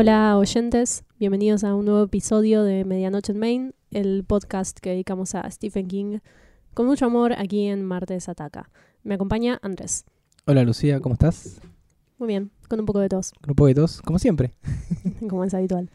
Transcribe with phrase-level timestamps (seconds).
[0.00, 5.34] Hola oyentes, bienvenidos a un nuevo episodio de Medianoche en Maine, el podcast que dedicamos
[5.34, 6.18] a Stephen King
[6.72, 8.70] con mucho amor aquí en Martes Ataca.
[9.02, 10.04] Me acompaña Andrés.
[10.46, 11.60] Hola Lucía, ¿cómo estás?
[12.16, 14.54] Muy bien, con un poco de tos, Con un poco de tos, como siempre.
[15.28, 15.90] como es habitual.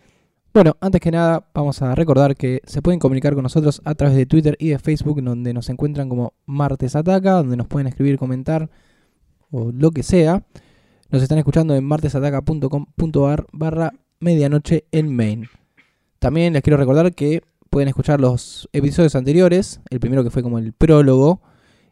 [0.54, 4.16] Bueno, antes que nada, vamos a recordar que se pueden comunicar con nosotros a través
[4.16, 8.20] de Twitter y de Facebook, donde nos encuentran como Martes Ataca, donde nos pueden escribir,
[8.20, 8.70] comentar
[9.50, 10.46] o lo que sea.
[11.10, 15.50] Nos están escuchando en martesataca.com.ar barra medianoche en main.
[16.20, 20.60] También les quiero recordar que pueden escuchar los episodios anteriores, el primero que fue como
[20.60, 21.42] el prólogo,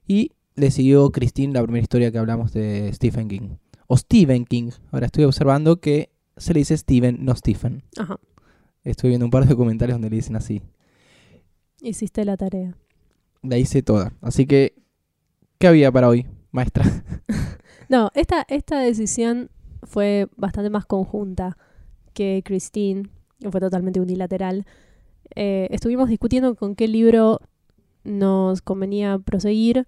[0.05, 3.55] y le siguió Christine la primera historia que hablamos de Stephen King.
[3.87, 4.69] O Stephen King.
[4.91, 7.83] Ahora estoy observando que se le dice Stephen, no Stephen.
[7.97, 8.19] Ajá,
[8.83, 10.61] Estoy viendo un par de documentales donde le dicen así.
[11.81, 12.75] hiciste la tarea.
[13.43, 14.13] La hice toda.
[14.21, 14.73] Así que,
[15.59, 16.83] ¿qué había para hoy, maestra?
[17.89, 19.49] No, esta, esta decisión
[19.83, 21.57] fue bastante más conjunta
[22.13, 24.65] que Christine, que fue totalmente unilateral.
[25.35, 27.41] Eh, estuvimos discutiendo con qué libro
[28.05, 29.87] nos convenía proseguir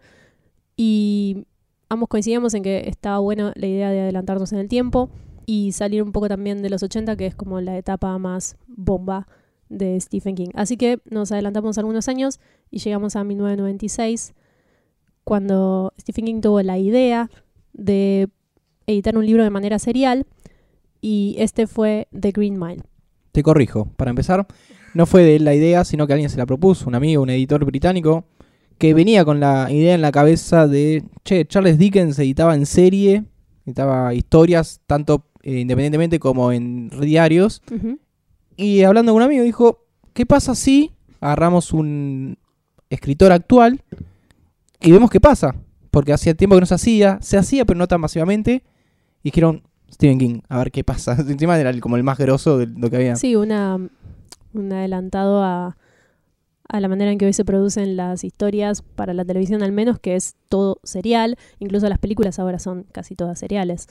[0.76, 1.46] y
[1.88, 5.10] ambos coincidíamos en que estaba buena la idea de adelantarnos en el tiempo
[5.46, 9.28] y salir un poco también de los 80, que es como la etapa más bomba
[9.70, 10.50] de Stephen King.
[10.54, 14.34] Así que nos adelantamos algunos años y llegamos a 1996,
[15.24, 17.30] cuando Stephen King tuvo la idea
[17.74, 18.30] de
[18.88, 20.26] editar un libro de manera serial
[21.02, 22.84] y este fue The Green Mile.
[23.32, 23.86] Te corrijo.
[23.96, 24.46] Para empezar,
[24.94, 27.30] no fue de él la idea, sino que alguien se la propuso, un amigo, un
[27.30, 28.26] editor británico,
[28.78, 33.24] que venía con la idea en la cabeza de, che, Charles Dickens editaba en serie,
[33.66, 37.62] editaba historias, tanto eh, independientemente como en diarios,
[38.56, 42.38] y hablando con un amigo dijo, ¿qué pasa si agarramos un
[42.90, 43.82] escritor actual
[44.82, 45.56] y vemos qué pasa?
[45.92, 48.64] Porque hacía tiempo que no se hacía, se hacía pero no tan masivamente,
[49.22, 51.16] y dijeron, Stephen King, a ver qué pasa.
[51.28, 53.16] Encima era como el más grosso de lo que había.
[53.16, 53.76] Sí, una,
[54.54, 55.78] un adelantado a,
[56.68, 60.00] a la manera en que hoy se producen las historias para la televisión al menos,
[60.00, 61.38] que es todo serial.
[61.60, 63.88] Incluso las películas ahora son casi todas seriales.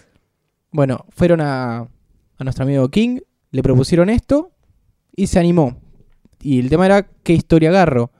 [0.72, 4.50] Bueno, fueron a, a nuestro amigo King, le propusieron esto
[5.14, 5.76] y se animó.
[6.40, 8.10] Y el tema era qué historia agarro.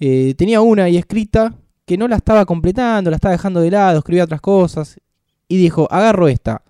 [0.00, 3.98] Eh, tenía una ahí escrita que no la estaba completando, la estaba dejando de lado,
[3.98, 4.98] escribía otras cosas.
[5.46, 6.62] Y dijo, agarro esta.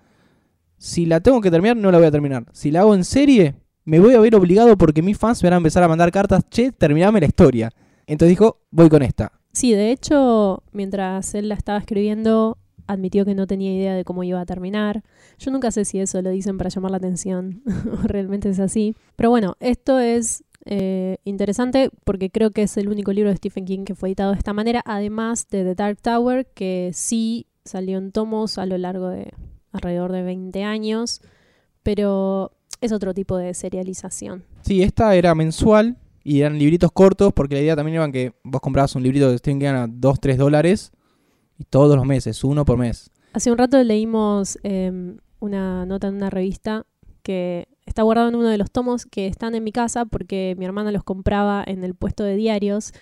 [0.79, 2.47] Si la tengo que terminar, no la voy a terminar.
[2.53, 3.55] Si la hago en serie,
[3.85, 6.43] me voy a ver obligado porque mis fans me van a empezar a mandar cartas,
[6.51, 7.71] che, terminame la historia.
[8.07, 9.33] Entonces dijo, voy con esta.
[9.53, 14.25] Sí, de hecho, mientras él la estaba escribiendo, admitió que no tenía idea de cómo
[14.25, 15.03] iba a terminar.
[15.39, 17.63] Yo nunca sé si eso lo dicen para llamar la atención
[17.93, 18.95] o realmente es así.
[19.17, 23.65] Pero bueno, esto es eh, interesante porque creo que es el único libro de Stephen
[23.65, 27.99] King que fue editado de esta manera, además de The Dark Tower, que sí salió
[27.99, 29.33] en tomos a lo largo de
[29.73, 31.21] alrededor de 20 años,
[31.83, 34.45] pero es otro tipo de serialización.
[34.63, 38.61] Sí, esta era mensual y eran libritos cortos porque la idea también era que vos
[38.61, 40.93] comprabas un librito de Stephen King a 2, 3 dólares
[41.65, 43.11] y todos los meses, uno por mes.
[43.33, 46.87] Hace un rato leímos eh, una nota en una revista
[47.23, 50.65] que está guardado en uno de los tomos que están en mi casa porque mi
[50.65, 52.93] hermana los compraba en el puesto de diarios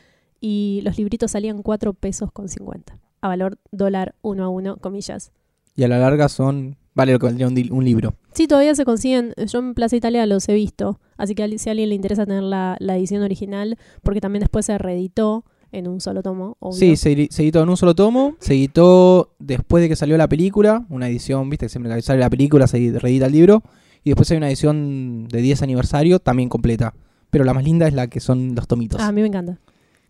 [0.41, 5.33] y los libritos salían 4 pesos con 50 a valor dólar uno a uno, comillas.
[5.75, 6.77] Y a la larga son...
[6.95, 8.17] Vale lo que valdría un, libro.
[8.35, 9.33] Sí, todavía se consiguen.
[9.47, 11.01] Yo en Plaza Italia los he visto.
[11.17, 14.67] Así que si a alguien le interesa tener la, la edición original, porque también después
[14.67, 16.79] se reeditó en un solo tomo, obvio.
[16.79, 18.37] Sí, se, edi- se editó en un solo tomo.
[18.39, 20.85] Se editó después de que salió la película.
[20.91, 23.63] Una edición, viste, siempre que sale la película se edi- reedita el libro.
[24.05, 26.95] Y después hay una edición de 10 aniversario también completa.
[27.31, 29.01] Pero la más linda es la que son los tomitos.
[29.01, 29.59] Ah, a mí me encanta.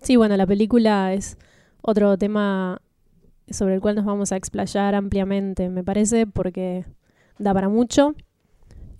[0.02, 1.36] Sí, bueno, la película es
[1.80, 2.82] otro tema
[3.48, 6.84] sobre el cual nos vamos a explayar ampliamente, me parece, porque
[7.38, 8.14] da para mucho.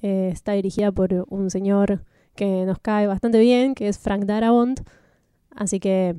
[0.02, 2.04] Eh, está dirigida por un señor
[2.36, 4.80] que nos cae bastante bien, que es Frank Darabont.
[5.54, 6.16] Así que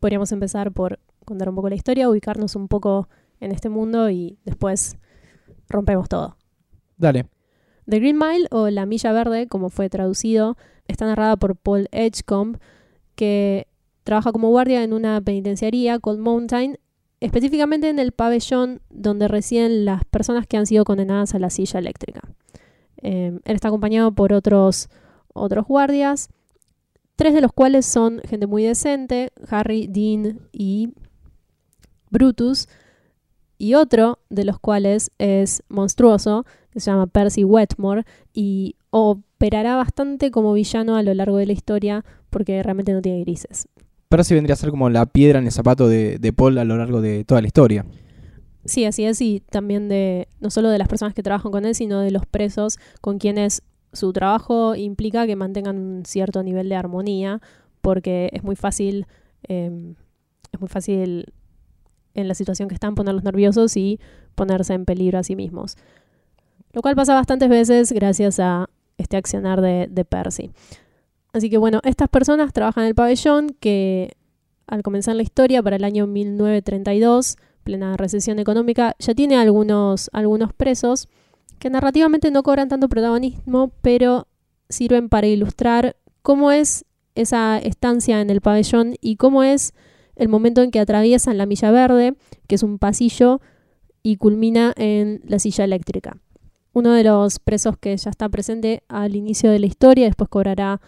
[0.00, 3.08] podríamos empezar por contar un poco la historia, ubicarnos un poco
[3.38, 4.96] en este mundo y después
[5.68, 6.36] rompemos todo.
[6.96, 7.26] Dale.
[7.88, 10.56] The Green Mile o La Milla Verde, como fue traducido,
[10.86, 12.58] está narrada por Paul Edgecombe,
[13.14, 13.66] que
[14.04, 16.78] trabaja como guardia en una penitenciaría, Cold Mountain,
[17.20, 21.78] específicamente en el pabellón donde residen las personas que han sido condenadas a la silla
[21.78, 22.22] eléctrica.
[23.02, 24.88] Eh, él está acompañado por otros,
[25.32, 26.28] otros guardias,
[27.20, 30.94] tres de los cuales son gente muy decente, Harry, Dean y
[32.08, 32.66] Brutus,
[33.58, 40.30] y otro de los cuales es monstruoso, que se llama Percy Wetmore, y operará bastante
[40.30, 43.68] como villano a lo largo de la historia porque realmente no tiene grises.
[44.08, 46.78] Percy vendría a ser como la piedra en el zapato de, de Paul a lo
[46.78, 47.84] largo de toda la historia.
[48.64, 51.74] Sí, así es, y también de no solo de las personas que trabajan con él,
[51.74, 53.60] sino de los presos con quienes
[53.92, 57.40] su trabajo implica que mantengan un cierto nivel de armonía,
[57.80, 59.06] porque es muy fácil,
[59.48, 59.94] eh,
[60.52, 61.32] es muy fácil
[62.14, 64.00] en la situación que están ponerlos nerviosos y
[64.34, 65.76] ponerse en peligro a sí mismos.
[66.72, 70.50] Lo cual pasa bastantes veces gracias a este accionar de, de Percy.
[71.32, 74.16] Así que bueno, estas personas trabajan en el pabellón que
[74.66, 80.52] al comenzar la historia para el año 1932 plena recesión económica, ya tiene algunos, algunos
[80.52, 81.08] presos
[81.60, 84.26] que narrativamente no cobran tanto protagonismo, pero
[84.68, 86.84] sirven para ilustrar cómo es
[87.14, 89.74] esa estancia en el pabellón y cómo es
[90.16, 92.16] el momento en que atraviesan la milla verde,
[92.48, 93.40] que es un pasillo,
[94.02, 96.16] y culmina en la silla eléctrica.
[96.72, 100.80] Uno de los presos que ya está presente al inicio de la historia, después cobrará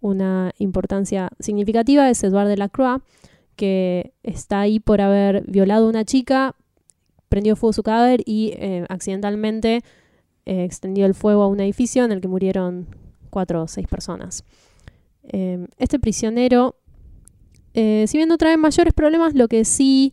[0.00, 3.00] una importancia significativa, es Edouard de
[3.56, 6.54] que está ahí por haber violado a una chica,
[7.28, 9.82] prendió fuego su cadáver y eh, accidentalmente
[10.46, 12.86] eh, extendió el fuego a un edificio en el que murieron
[13.30, 14.44] cuatro o seis personas.
[15.24, 16.76] Eh, este prisionero,
[17.72, 20.12] si bien no trae mayores problemas, lo que sí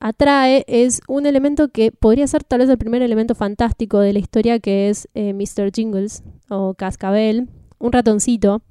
[0.00, 4.18] atrae es un elemento que podría ser tal vez el primer elemento fantástico de la
[4.18, 5.70] historia, que es Mr.
[5.70, 8.62] Jingles o Cascabel, un ratoncito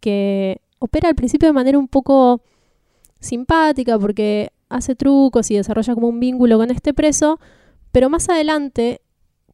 [0.00, 2.42] que opera al principio de manera un poco
[3.20, 7.38] simpática porque hace trucos y desarrolla como un vínculo con este preso,
[7.92, 9.00] pero más adelante,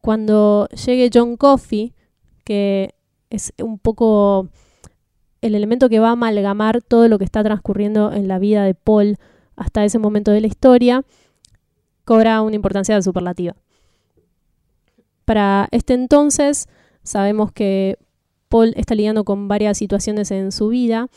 [0.08, 1.92] cuando llegue John Coffey,
[2.42, 2.94] que
[3.28, 4.48] es un poco
[5.42, 8.72] el elemento que va a amalgamar todo lo que está transcurriendo en la vida de
[8.72, 9.18] Paul
[9.54, 11.04] hasta ese momento de la historia,
[12.06, 13.54] cobra una importancia superlativa.
[15.26, 16.68] Para este entonces,
[17.02, 17.98] sabemos que
[18.48, 21.08] Paul está lidiando con varias situaciones en su vida.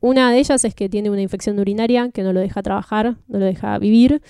[0.00, 3.38] Una de ellas es que tiene una infección urinaria que no lo deja trabajar, no
[3.38, 4.22] lo deja vivir.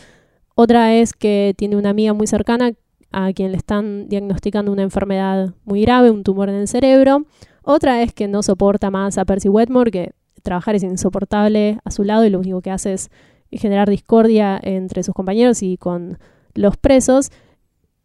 [0.54, 2.72] Otra es que tiene una amiga muy cercana
[3.10, 7.24] a quien le están diagnosticando una enfermedad muy grave, un tumor en el cerebro.
[7.62, 10.12] Otra es que no soporta más a Percy Wetmore, que
[10.42, 13.10] trabajar es insoportable a su lado y lo único que hace es
[13.52, 16.18] generar discordia entre sus compañeros y con
[16.54, 17.30] los presos.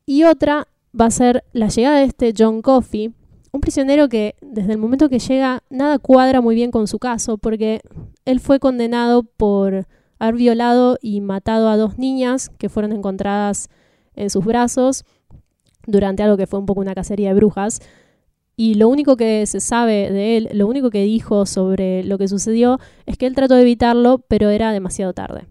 [0.05, 0.67] Y otra
[0.99, 3.13] va a ser la llegada de este John Coffey,
[3.51, 7.37] un prisionero que desde el momento que llega nada cuadra muy bien con su caso,
[7.37, 7.81] porque
[8.25, 9.87] él fue condenado por
[10.19, 13.69] haber violado y matado a dos niñas que fueron encontradas
[14.15, 15.05] en sus brazos
[15.85, 17.81] durante algo que fue un poco una cacería de brujas.
[18.55, 22.27] Y lo único que se sabe de él, lo único que dijo sobre lo que
[22.27, 25.47] sucedió, es que él trató de evitarlo, pero era demasiado tarde.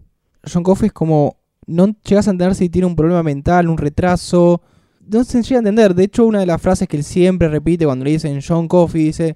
[0.51, 1.37] John Coffey es como,
[1.67, 4.61] no llegas a entender si tiene un problema mental, un retraso,
[5.05, 5.95] no se llega a entender.
[5.95, 9.03] De hecho, una de las frases que él siempre repite cuando le dicen John Coffee
[9.03, 9.35] dice,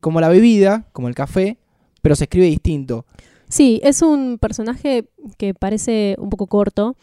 [0.00, 1.58] como la bebida, como el café,
[2.02, 3.06] pero se escribe distinto.
[3.48, 6.96] Sí, es un personaje que parece un poco corto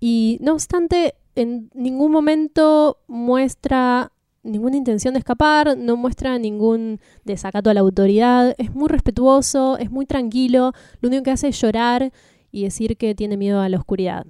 [0.00, 4.12] y no obstante en ningún momento muestra
[4.42, 9.90] ninguna intención de escapar, no muestra ningún desacato a la autoridad, es muy respetuoso, es
[9.90, 12.12] muy tranquilo, lo único que hace es llorar
[12.50, 14.26] y decir que tiene miedo a la oscuridad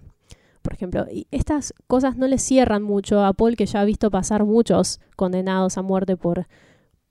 [0.68, 1.06] por ejemplo.
[1.10, 5.00] Y estas cosas no le cierran mucho a Paul, que ya ha visto pasar muchos
[5.16, 6.46] condenados a muerte por,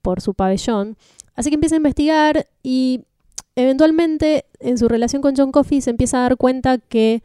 [0.03, 0.95] por su pabellón.
[1.35, 3.01] Así que empieza a investigar y
[3.55, 7.23] eventualmente en su relación con John Coffey se empieza a dar cuenta que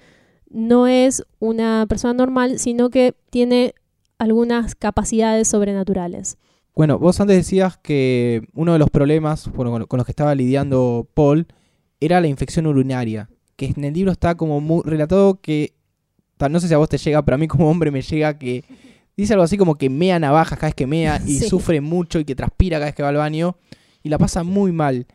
[0.53, 3.75] no es una persona normal, sino que tiene
[4.19, 6.37] algunas capacidades sobrenaturales.
[6.75, 11.47] Bueno, vos antes decías que uno de los problemas con los que estaba lidiando Paul
[12.01, 15.75] era la infección urinaria, que en el libro está como muy relatado que
[16.49, 18.65] no sé si a vos te llega, pero a mí como hombre me llega que
[19.17, 22.25] dice algo así como que mea navajas cada vez que mea y sufre mucho y
[22.25, 23.57] que transpira cada vez que va al baño
[24.03, 25.07] y la pasa muy mal.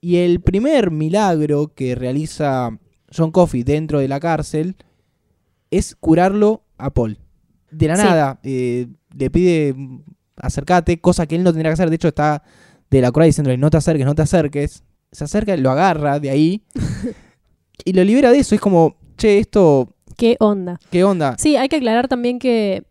[0.00, 2.78] Y el primer milagro que realiza
[3.14, 4.76] John Coffey dentro de la cárcel
[5.70, 7.18] es curarlo a Paul.
[7.70, 9.74] De la nada, eh, le pide
[10.36, 11.88] acercate, cosa que él no tendría que hacer.
[11.88, 12.42] De hecho, está
[12.90, 14.84] de la cura diciéndole no te acerques, no te acerques.
[15.10, 16.62] Se acerca, lo agarra de ahí
[17.84, 18.54] y lo libera de eso.
[18.54, 20.78] Es como, che, esto ¿Qué onda?
[20.90, 21.36] ¿Qué onda?
[21.38, 22.84] Sí, hay que aclarar también que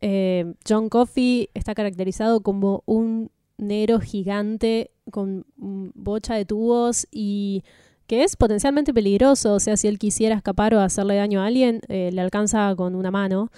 [0.00, 7.64] eh, John Coffey está caracterizado como un negro gigante con bocha de tubos y
[8.08, 9.54] que es potencialmente peligroso.
[9.54, 12.96] O sea, si él quisiera escapar o hacerle daño a alguien, eh, le alcanza con
[12.96, 13.50] una mano.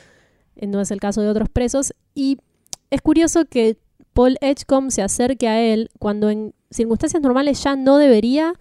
[0.56, 1.94] Eh, no es el caso de otros presos.
[2.14, 2.36] Y
[2.90, 3.78] es curioso que
[4.12, 8.54] Paul Edgecombe se acerque a él cuando en circunstancias normales ya no debería,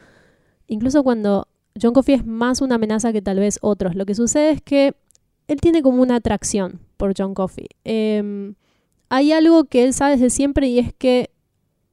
[0.67, 1.47] incluso cuando
[1.81, 3.95] John Coffey es más una amenaza que tal vez otros.
[3.95, 4.93] Lo que sucede es que
[5.47, 7.67] él tiene como una atracción por John Coffey.
[7.83, 8.53] Em,
[9.09, 11.31] hay algo que él sabe desde siempre y es que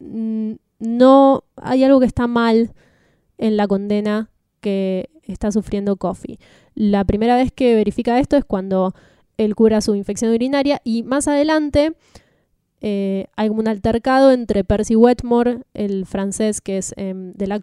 [0.01, 2.75] mm, no hay algo que está mal
[3.39, 6.39] en la condena que está sufriendo Coffee.
[6.75, 8.95] La primera vez que verifica esto es cuando
[9.37, 11.95] él cura su infección urinaria y más adelante
[12.81, 17.61] eh, hay un altercado entre Percy Wetmore, el francés que es eh, de la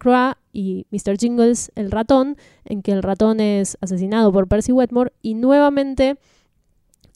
[0.52, 1.18] y Mr.
[1.18, 6.18] Jingles, el ratón, en que el ratón es asesinado por Percy Wetmore y nuevamente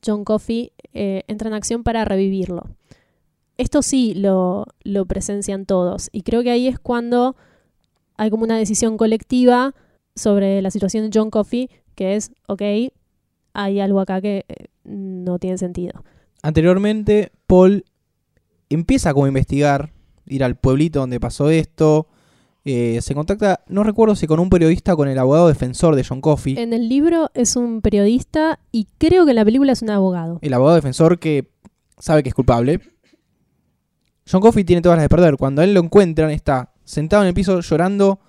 [0.05, 2.63] John Coffey eh, entra en acción para revivirlo.
[3.57, 7.35] Esto sí lo, lo presencian todos y creo que ahí es cuando
[8.17, 9.73] hay como una decisión colectiva
[10.15, 12.61] sobre la situación de John Coffey, que es, ok,
[13.53, 16.03] hay algo acá que eh, no tiene sentido.
[16.41, 17.85] Anteriormente, Paul
[18.69, 19.91] empieza como a investigar,
[20.25, 22.07] ir al pueblito donde pasó esto.
[22.65, 26.03] eh, se contacta, no recuerdo si con un periodista o con el abogado defensor de
[26.03, 26.57] John Coffey.
[26.57, 30.39] En el libro es un periodista y creo que en la película es un abogado.
[30.41, 31.49] El abogado defensor que
[31.97, 32.81] sabe que es culpable.
[34.29, 35.37] John Coffey tiene todas las de perder.
[35.37, 38.19] Cuando a él lo encuentran, está sentado en el piso llorando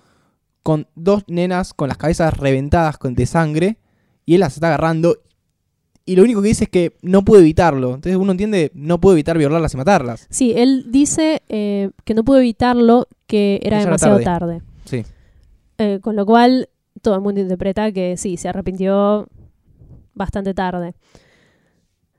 [0.63, 3.77] con dos nenas con las cabezas reventadas con, de sangre.
[4.25, 5.17] Y él las está agarrando.
[6.05, 7.95] Y lo único que dice es que no puede evitarlo.
[7.95, 10.27] Entonces uno entiende, no puede evitar violarlas y matarlas.
[10.29, 14.59] Sí, él dice eh, que no pudo evitarlo, que era demasiado tarde.
[14.59, 14.61] tarde.
[14.85, 15.03] Sí.
[15.77, 16.69] Eh, con lo cual,
[17.01, 19.27] todo el mundo interpreta que sí, se arrepintió
[20.13, 20.93] bastante tarde.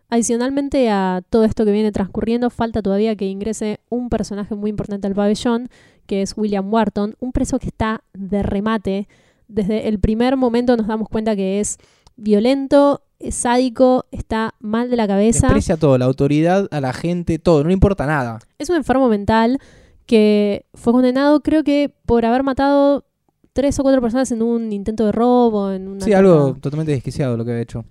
[0.08, 5.06] Adicionalmente a todo esto que viene transcurriendo, falta todavía que ingrese un personaje muy importante
[5.06, 5.68] al pabellón,
[6.06, 9.08] que es William Wharton, un preso que está de remate.
[9.48, 11.78] Desde el primer momento nos damos cuenta que es
[12.16, 15.46] violento, es sádico, está mal de la cabeza.
[15.48, 17.62] Desprecia todo, la autoridad, a la gente, todo.
[17.62, 18.38] No le importa nada.
[18.58, 19.58] Es un enfermo mental
[20.06, 23.04] que fue condenado, creo que por haber matado
[23.52, 27.36] tres o cuatro personas en un intento de robo, en una Sí, algo totalmente desquiciado
[27.36, 27.84] lo que había hecho.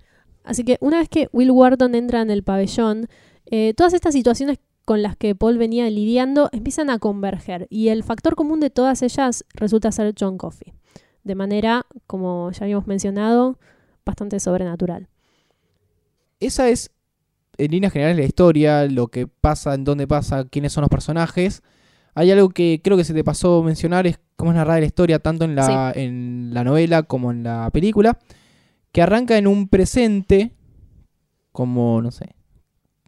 [0.44, 3.08] Así que una vez que Will Wharton entra en el pabellón,
[3.46, 8.02] eh, todas estas situaciones con las que Paul venía lidiando empiezan a converger y el
[8.02, 10.72] factor común de todas ellas resulta ser John Coffey,
[11.24, 13.58] de manera, como ya habíamos mencionado,
[14.04, 15.08] bastante sobrenatural.
[16.40, 16.90] Esa es,
[17.58, 21.62] en líneas generales, la historia, lo que pasa, en dónde pasa, quiénes son los personajes.
[22.14, 25.18] Hay algo que creo que se te pasó mencionar, es cómo es narrada la historia,
[25.18, 28.18] tanto en la, en la novela como en la película,
[28.90, 30.52] que arranca en un presente,
[31.52, 32.34] como, no sé,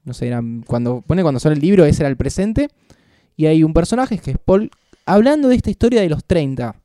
[0.05, 2.69] no sé, era cuando pone cuando sale el libro, ese era el presente,
[3.37, 4.71] y hay un personaje que es Paul,
[5.07, 6.77] hablando de esta historia de los 30.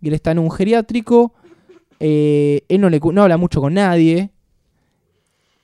[0.00, 1.34] Y él está en un geriátrico,
[2.00, 4.30] eh, él no, le, no habla mucho con nadie,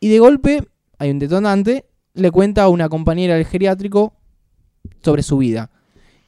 [0.01, 0.63] y de golpe
[0.99, 4.15] hay un detonante, le cuenta a una compañera del geriátrico
[5.03, 5.71] sobre su vida.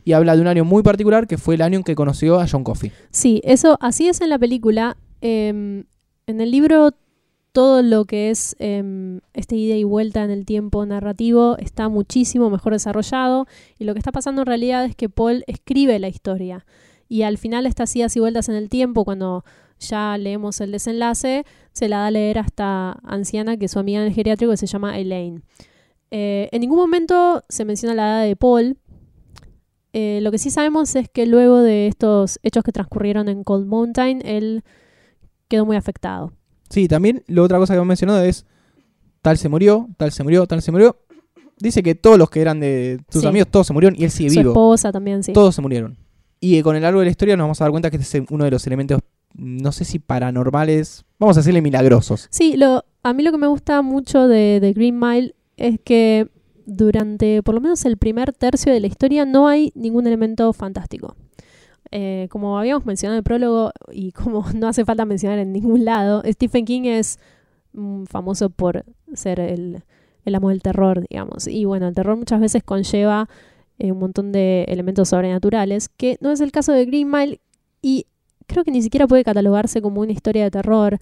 [0.05, 2.47] Y habla de un año muy particular que fue el año en que conoció a
[2.51, 2.93] John Coffey.
[3.11, 4.97] Sí, eso así es en la película.
[5.21, 5.85] Em,
[6.27, 6.95] en el libro
[7.59, 12.51] todo lo que es em, este ida y vuelta en el tiempo narrativo está muchísimo
[12.51, 13.49] mejor desarrollado
[13.81, 16.65] y lo que está pasando en realidad es que Paul escribe la historia
[17.09, 19.45] y al final estas idas y vueltas en el tiempo cuando
[19.81, 23.81] ya leemos el desenlace se la da a leer a esta anciana que es su
[23.81, 25.43] amiga en el geriátrico que se llama Elaine.
[26.13, 28.79] Eh, en ningún momento se menciona la edad de Paul.
[29.93, 33.67] Eh, lo que sí sabemos es que luego de estos hechos que transcurrieron en Cold
[33.67, 34.63] Mountain, él
[35.49, 36.38] quedó muy afectado.
[36.71, 38.45] Sí, también la otra cosa que hemos mencionado es
[39.23, 40.97] tal se murió, tal se murió, tal se murió.
[41.59, 43.27] Dice que todos los que eran de sus Sí.
[43.29, 44.51] amigos, todos se murieron y él sigue Su vivo.
[44.53, 45.33] esposa también, sí.
[45.33, 45.97] Todos se murieron.
[46.41, 48.19] Y eh, con el largo de la historia nos vamos a dar cuenta que este
[48.19, 49.01] es uno de los elementos,
[49.35, 52.29] no sé si paranormales, vamos a decirle milagrosos.
[52.31, 56.29] Sí, lo, a mí lo que me gusta mucho de, de Green Mile es que
[56.65, 61.17] durante por lo menos el primer tercio de la historia no hay ningún elemento fantástico.
[61.91, 65.85] Eh, como habíamos mencionado en el prólogo y como no hace falta mencionar en ningún
[65.85, 67.19] lado, Stephen King es
[67.73, 69.83] mm, famoso por ser el,
[70.25, 71.47] el amo del terror, digamos.
[71.49, 73.29] Y bueno, el terror muchas veces conlleva
[73.79, 77.41] eh, un montón de elementos sobrenaturales, que no es el caso de Green Mile
[77.81, 78.07] y
[78.47, 80.99] creo que ni siquiera puede catalogarse como una historia de terror.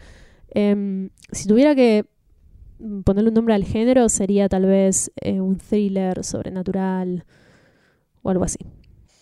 [0.51, 2.05] Em, si tuviera que
[2.79, 7.25] mm, ponerle un nombre al género, sería tal vez eh, un thriller sobrenatural
[8.23, 8.59] o algo así.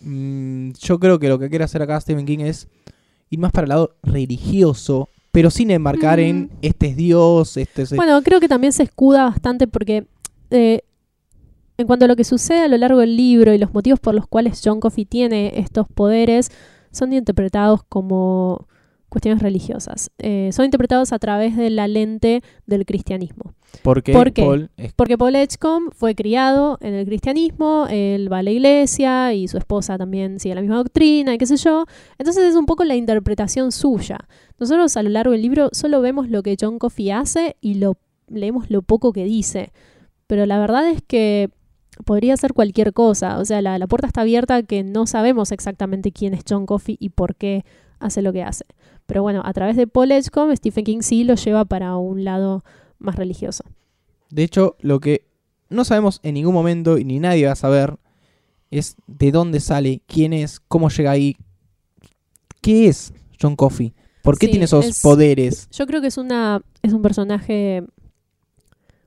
[0.05, 2.67] Mm, yo creo que lo que quiere hacer acá Stephen King es
[3.29, 6.49] ir más para el lado religioso, pero sin enmarcar en Mm.
[6.61, 7.95] este es Dios, este es...
[7.95, 10.05] Bueno, creo que también se escuda bastante porque
[10.51, 10.81] eh,
[11.77, 14.13] en cuanto a lo que sucede a lo largo del libro y los motivos por
[14.15, 16.51] los cuales John Coffey tiene estos poderes,
[16.91, 18.67] son interpretados como
[19.15, 20.11] cuestiones religiosas.
[20.19, 23.53] Eh, son interpretados a través de la lente del cristianismo.
[24.13, 24.41] ¿por qué?
[24.43, 29.33] Paul es- Porque Paul Edgecombe fue criado en el cristianismo, él va a la iglesia
[29.33, 31.85] y su esposa también sigue la misma doctrina y qué sé yo.
[32.17, 34.19] Entonces es un poco la interpretación suya.
[34.59, 37.97] Nosotros a lo largo del libro solo vemos lo que John Coffey hace y lo
[38.27, 39.71] leemos lo poco que dice.
[40.27, 41.49] Pero la verdad es que
[42.05, 43.39] podría ser cualquier cosa.
[43.39, 46.95] O sea, la, la puerta está abierta que no sabemos exactamente quién es John Coffey
[46.99, 47.65] y por qué
[47.99, 48.65] hace lo que hace.
[49.05, 52.63] Pero bueno, a través de Paul Edgecombe, Stephen King sí lo lleva para un lado
[52.97, 53.63] más religioso.
[54.29, 55.25] De hecho, lo que
[55.69, 57.97] no sabemos en ningún momento y ni nadie va a saber
[58.71, 61.37] es de dónde sale, quién es, cómo llega ahí,
[62.61, 63.93] qué es John Coffey,
[64.23, 65.69] por qué Sí, tiene esos es- poderes.
[65.71, 67.83] Yo creo que es una es un personaje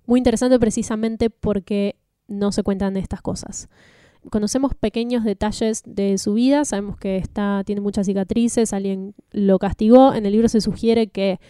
[0.07, 1.97] muy interesante precisamente porque
[2.29, 3.69] no se cuentan estas cosas.
[4.31, 10.15] Conocemos pequeños detalles de su vida, sabemos que está tiene muchas cicatrices, alguien lo castigó,
[10.15, 11.41] en el libro se sugiere que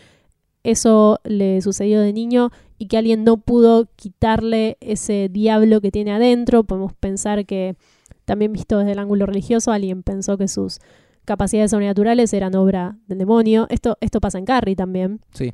[0.62, 6.12] eso le sucedió de niño y que alguien no pudo quitarle ese diablo que tiene
[6.12, 6.64] adentro.
[6.64, 7.76] Podemos pensar que
[8.24, 10.78] también visto desde el ángulo religioso, alguien pensó que sus
[11.24, 13.66] capacidades sobrenaturales eran obra del demonio.
[13.70, 15.20] Esto, esto pasa en Carrie también.
[15.32, 15.52] Sí.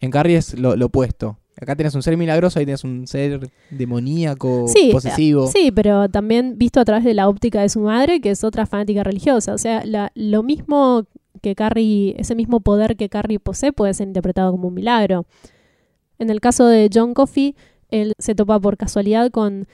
[0.00, 1.38] En Carrie es lo, lo opuesto.
[1.62, 5.46] Acá tienes un ser milagroso, ahí tienes un ser demoníaco, Sí, posesivo.
[5.46, 8.66] Sí, pero también visto a través de la óptica de su madre, que es otra
[8.66, 9.54] fanática religiosa.
[9.54, 11.04] O sea, la- lo mismo
[11.40, 15.24] que Carrie, ese mismo poder que Carrie posee puede ser interpretado como un milagro.
[16.18, 17.54] En el caso de John Coffey,
[17.90, 19.66] él se topa por casualidad con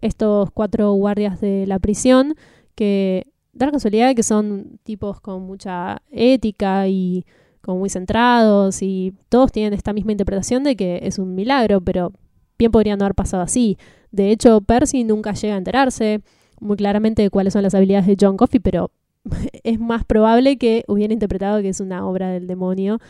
[0.00, 2.34] estos cuatro guardias de la prisión
[2.74, 7.24] que da la casualidad de que son tipos con mucha ética y
[7.64, 12.12] como muy centrados y todos tienen esta misma interpretación de que es un milagro, pero
[12.58, 13.78] bien podría no haber pasado así.
[14.12, 16.20] De hecho, Percy nunca llega a enterarse
[16.60, 18.90] muy claramente de cuáles son las habilidades de John Coffey, pero
[19.64, 23.00] es más probable que hubiera interpretado que es una obra del demonio,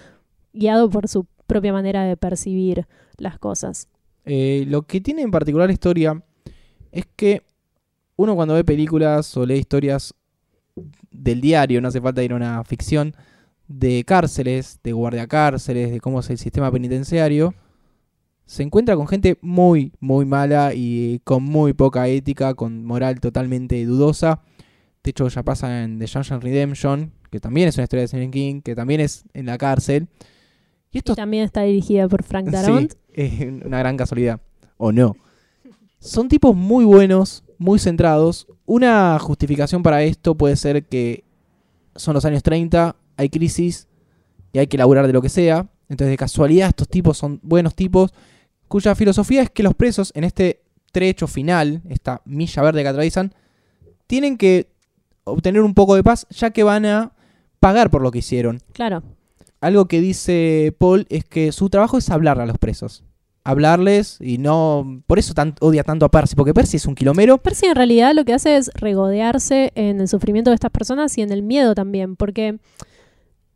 [0.53, 2.87] guiado por su propia manera de percibir
[3.19, 3.89] las cosas.
[4.25, 6.23] Eh, lo que tiene en particular la historia
[6.93, 7.43] es que
[8.17, 10.15] uno cuando ve películas o lee historias
[11.11, 13.15] del diario, no hace falta ir a una ficción,
[13.69, 17.55] de cárceles, de guardiacárceles, de cómo es el sistema penitenciario,
[18.47, 23.83] se encuentra con gente muy, muy mala y con muy poca ética, con moral totalmente
[23.85, 24.43] dudosa.
[25.03, 28.31] De hecho, ya pasa en The Shawshank Redemption, que también es una historia de Stephen
[28.31, 30.09] King, que también es en la cárcel.
[30.93, 32.93] Y estos también está dirigida por Frank Darabont.
[32.93, 34.41] Sí, es una gran casualidad.
[34.77, 35.17] O no.
[35.99, 38.47] Son tipos muy buenos, muy centrados.
[38.67, 41.25] Una justificación para esto puede ser que
[41.97, 43.89] son los años 30, hay crisis
[44.53, 45.69] y hay que laburar de lo que sea.
[45.89, 48.13] Entonces, de casualidad, estos tipos son buenos tipos,
[48.69, 53.35] cuya filosofía es que los presos en este trecho final, esta milla verde que atraviesan,
[54.07, 54.69] tienen que
[55.25, 57.13] obtener un poco de paz, ya que van a
[57.61, 59.03] pagar por lo que hicieron Claro.
[59.61, 63.03] algo que dice Paul es que su trabajo es hablarle a los presos.
[63.47, 65.03] Hablarles y no.
[65.07, 67.37] Por eso tan- odia tanto a Percy, porque Percy es un kilomero.
[67.39, 71.23] Percy en realidad lo que hace es regodearse en el sufrimiento de estas personas y
[71.23, 72.59] en el miedo también, porque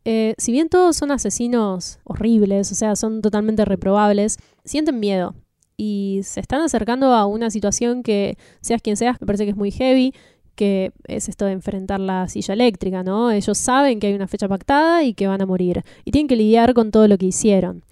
[0.05, 5.35] eh, si bien todos son asesinos horribles, o sea, son totalmente reprobables, sienten miedo
[5.77, 9.57] y se están acercando a una situación que, seas quien seas, me parece que es
[9.57, 10.13] muy heavy,
[10.55, 13.31] que es esto de enfrentar la silla eléctrica, ¿no?
[13.31, 16.35] Ellos saben que hay una fecha pactada y que van a morir y tienen que
[16.35, 17.83] lidiar con todo lo que hicieron.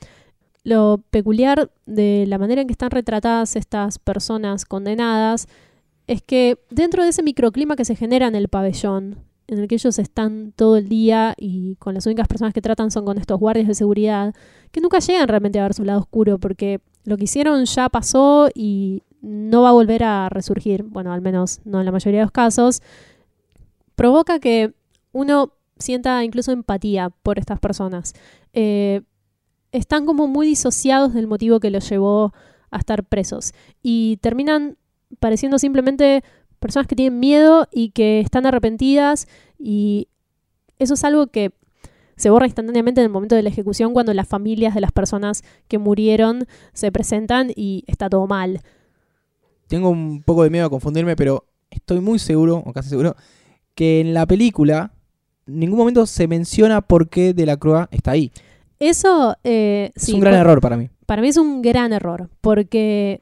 [0.65, 5.48] Lo peculiar de la manera en que están retratadas estas personas condenadas
[6.08, 9.76] es que dentro de ese microclima que se genera en el pabellón, en el que
[9.76, 13.40] ellos están todo el día y con las únicas personas que tratan son con estos
[13.40, 14.36] guardias de seguridad,
[14.72, 18.50] que nunca llegan realmente a ver su lado oscuro, porque lo que hicieron ya pasó
[18.54, 22.26] y no va a volver a resurgir, bueno, al menos no en la mayoría de
[22.26, 22.82] los casos,
[23.96, 24.74] provoca que
[25.12, 28.14] uno sienta incluso empatía por estas personas.
[28.54, 29.02] Eh,
[29.72, 32.34] están como muy disociados del motivo que los llevó
[32.72, 34.78] a estar presos y terminan
[35.20, 36.24] pareciendo simplemente
[36.60, 39.28] personas que tienen miedo y que están arrepentidas
[39.60, 40.08] y
[40.80, 41.52] eso es algo que
[42.15, 45.43] se borra instantáneamente en el momento de la ejecución cuando las familias de las personas
[45.67, 48.62] que murieron se presentan y está todo mal.
[49.67, 53.15] Tengo un poco de miedo a confundirme, pero estoy muy seguro, o casi seguro,
[53.76, 54.93] que en la película
[55.46, 58.32] en ningún momento se menciona por qué De la Croix está ahí.
[58.80, 60.89] Eso eh, Es sí, un gran error para mí.
[61.06, 63.22] Para mí es un gran error, porque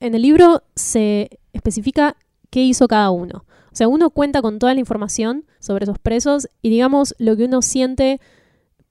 [0.00, 2.16] en el libro se especifica
[2.56, 3.44] qué hizo cada uno.
[3.70, 7.44] O sea, uno cuenta con toda la información sobre esos presos y digamos lo que
[7.44, 8.18] uno siente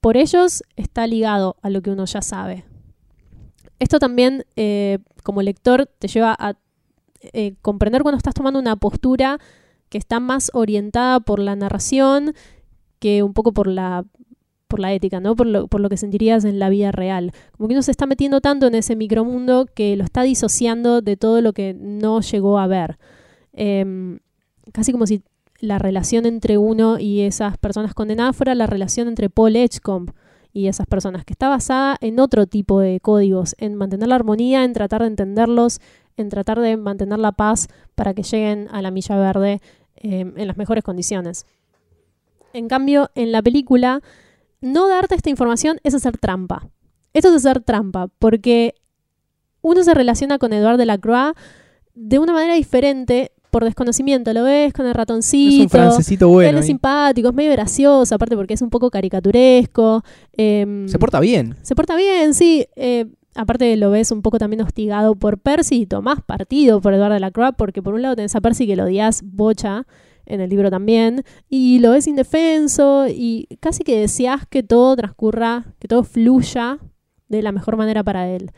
[0.00, 2.64] por ellos está ligado a lo que uno ya sabe.
[3.80, 6.54] Esto también, eh, como lector, te lleva a
[7.32, 9.40] eh, comprender cuando estás tomando una postura
[9.88, 12.34] que está más orientada por la narración
[13.00, 14.04] que un poco por la,
[14.68, 15.34] por la ética, ¿no?
[15.34, 17.32] Por lo, por lo que sentirías en la vida real.
[17.56, 21.16] Como que uno se está metiendo tanto en ese micromundo que lo está disociando de
[21.16, 22.96] todo lo que no llegó a ver.
[23.56, 24.18] Em,
[24.72, 25.22] casi como si
[25.60, 30.12] la relación entre uno y esas personas condenadas fuera la relación entre Paul Edgecombe
[30.52, 34.64] y esas personas, que está basada en otro tipo de códigos, en mantener la armonía,
[34.64, 35.80] en tratar de entenderlos,
[36.16, 39.60] en tratar de mantener la paz para que lleguen a la milla verde
[39.96, 41.46] eh, en las mejores condiciones.
[42.52, 44.00] En cambio, en la película,
[44.60, 46.68] no darte esta información es hacer trampa.
[47.12, 48.74] Esto es hacer trampa, porque
[49.62, 51.34] uno se relaciona con Eduard de la Croix
[51.94, 54.34] de una manera diferente por desconocimiento.
[54.34, 55.54] Lo ves con el ratoncito.
[55.56, 56.50] Es un francesito bueno.
[56.50, 60.02] Él es simpático, es medio gracioso, aparte porque es un poco caricaturesco.
[60.36, 61.56] em, Se porta bien.
[61.62, 62.66] se porta bien, sí.
[62.76, 67.14] eh, aparte lo ves un poco también hostigado por Percy y tomás partido por Eduardo
[67.14, 69.86] de la Croix, porque por un lado tenés a Percy que lo odias bocha
[70.26, 75.64] en el libro también, y lo ves indefenso y casi que deseas que todo transcurra,
[75.78, 76.78] que todo fluya
[77.28, 78.50] de la mejor manera para él.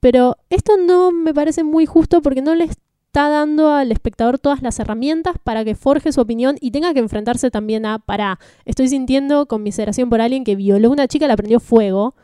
[0.00, 2.68] Pero esto no me parece muy justo porque no le
[3.16, 7.00] está dando al espectador todas las herramientas para que forje su opinión y tenga que
[7.00, 11.34] enfrentarse también a, para, estoy sintiendo conmiseración por alguien que violó a una chica, la
[11.34, 12.14] prendió fuego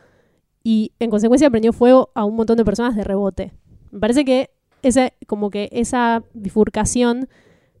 [0.63, 3.53] y en consecuencia prendió fuego a un montón de personas de rebote.
[3.89, 4.51] Me parece que
[4.83, 7.27] ese, como que esa bifurcación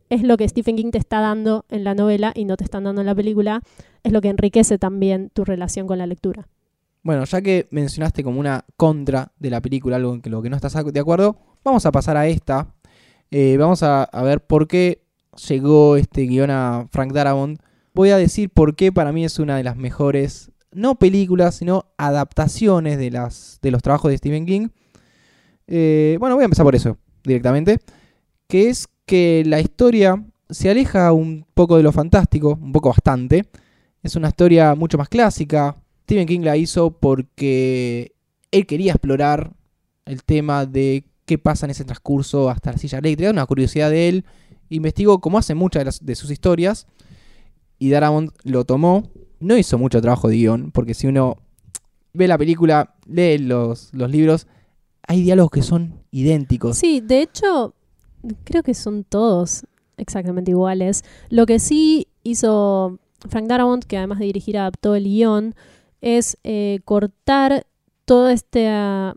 [0.09, 2.85] es lo que Stephen King te está dando en la novela y no te están
[2.85, 3.61] dando en la película,
[4.01, 6.47] es lo que enriquece también tu relación con la lectura.
[7.03, 10.55] Bueno, ya que mencionaste como una contra de la película, algo en lo que no
[10.55, 12.73] estás de acuerdo, vamos a pasar a esta.
[13.35, 15.01] Eh, vamos a, ver por qué
[15.47, 17.59] llegó este guion a Frank Darabont.
[17.95, 21.85] Voy a decir por qué para mí es una de las mejores, no películas, sino
[21.97, 24.67] adaptaciones de, las, de los trabajos de Stephen King.
[25.65, 27.79] Eh, bueno, voy a empezar por eso directamente.
[28.47, 33.47] Que es que la historia se aleja un poco de lo fantástico, un poco bastante.
[34.03, 35.75] Es una historia mucho más clásica.
[36.03, 38.13] Stephen King la hizo porque
[38.51, 39.53] él quería explorar
[40.05, 44.09] el tema de qué pasa en ese transcurso hasta la silla eléctrica, una curiosidad de
[44.09, 44.25] él.
[44.69, 46.87] Investigó como hace muchas de, sus historias
[47.79, 49.03] y Darabont lo tomó.
[49.39, 51.37] No hizo mucho trabajo de guion, porque si uno
[52.13, 54.47] ve la película, lee los, libros,
[55.05, 56.77] hay diálogos que son idénticos.
[56.77, 57.75] Sí, de hecho,
[58.45, 59.65] creo que son todos
[59.97, 61.03] exactamente iguales.
[61.29, 65.55] Lo que sí hizo Frank Darabont, que además de dirigir adaptó el guion,
[66.01, 67.65] es eh, cortar
[68.05, 69.15] todo este, ah,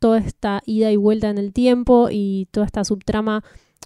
[0.00, 3.44] toda esta ida y vuelta en el tiempo y toda esta subtrama,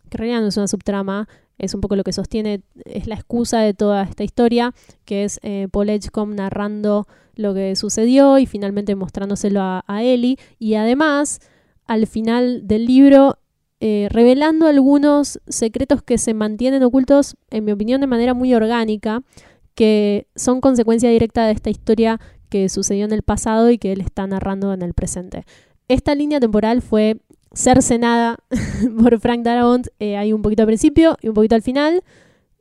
[0.08, 3.16] que en realidad no es una subtrama, es un poco lo que sostiene, es la
[3.16, 4.72] excusa de toda esta historia,
[5.04, 10.38] que es eh, Paul Edgecombe narrando lo que sucedió y finalmente mostrándoselo a, a Ellie.
[10.58, 11.40] Y además,
[11.86, 13.38] al final del libro,
[13.80, 19.22] eh, revelando algunos secretos que se mantienen ocultos, en mi opinión, de manera muy orgánica,
[19.74, 24.00] que son consecuencia directa de esta historia que sucedió en el pasado y que él
[24.00, 25.44] está narrando en el presente.
[25.88, 27.18] Esta línea temporal fue
[27.52, 28.38] cercenada
[28.98, 29.88] por Frank Darabont.
[29.98, 32.02] eh, hay un poquito al principio y un poquito al final,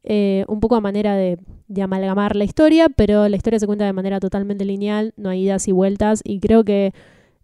[0.03, 1.39] eh, un poco a manera de,
[1.81, 5.67] amalgamar la historia, pero la historia se cuenta de manera totalmente lineal, no hay idas
[5.67, 6.93] y vueltas, y creo que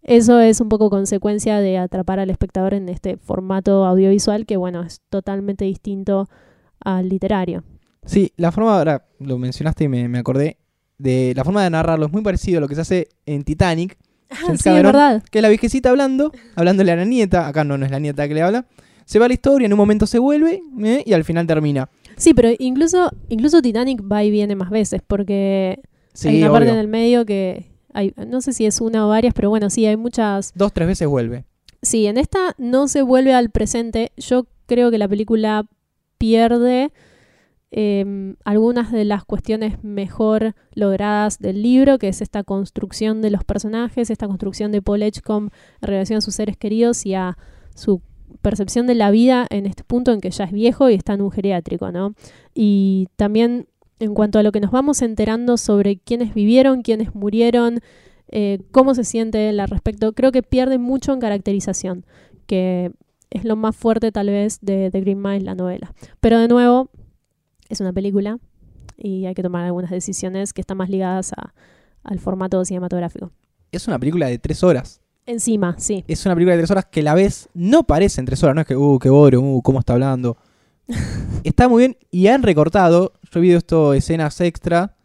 [0.02, 4.82] eso es un poco consecuencia de atrapar al espectador en este formato audiovisual que, bueno,
[4.82, 6.28] es totalmente distinto
[6.78, 7.64] al literario.
[8.04, 10.58] Sí, la forma, ahora lo mencionaste y me, me acordé,
[10.98, 13.98] de la forma de narrarlo es muy parecido a lo que se hace en Titanic,
[14.30, 15.22] James sí, es Cameron, verdad.
[15.30, 18.26] que es la viejecita hablando, hablándole a la nieta, acá no, no es la nieta
[18.28, 18.66] que le habla,
[19.04, 21.02] se va la historia, en un momento se vuelve ¿eh?
[21.04, 21.88] y al final termina.
[22.16, 25.80] Sí, pero incluso, incluso Titanic va y viene más veces, porque
[26.12, 29.08] Sí, hay una parte en el medio que hay, no sé si es una o
[29.08, 30.52] varias, pero bueno, sí, hay muchas.
[30.54, 31.44] Dos, tres veces vuelve.
[31.82, 34.12] Sí, en esta no se vuelve al presente.
[34.16, 35.66] Yo creo que la película
[36.18, 36.92] pierde
[37.72, 43.44] eh, algunas de las cuestiones mejor logradas del libro, que es esta construcción de los
[43.44, 47.38] personajes, esta construcción de Paul Edgecombe en relación a sus seres queridos y a
[47.74, 48.02] su
[48.42, 51.22] percepción de la vida en este punto en que ya es viejo y está en
[51.22, 52.14] un geriátrico, ¿no?
[52.54, 53.66] Y también
[54.00, 57.80] en cuanto a lo que nos vamos enterando sobre quiénes vivieron, quiénes murieron,
[58.28, 62.06] eh, cómo se siente él al respecto, creo que pierde mucho en caracterización,
[62.46, 62.92] que
[63.30, 65.92] es lo más fuerte tal vez de The Green Mile, la novela.
[66.20, 66.90] Pero de nuevo,
[67.70, 68.38] es una película
[68.98, 71.54] y hay que tomar algunas decisiones que están más ligadas a-
[72.04, 73.30] al formato cinematográfico.
[73.72, 75.00] Es una película de tres horas.
[75.26, 76.04] Encima, sí.
[76.08, 78.60] Es una película de tres horas que la ves, no parece en tres horas, no
[78.62, 80.36] es que, uh, qué boro, uh, cómo está hablando.
[81.44, 84.96] está muy bien y han recortado, yo he visto esto, escenas extra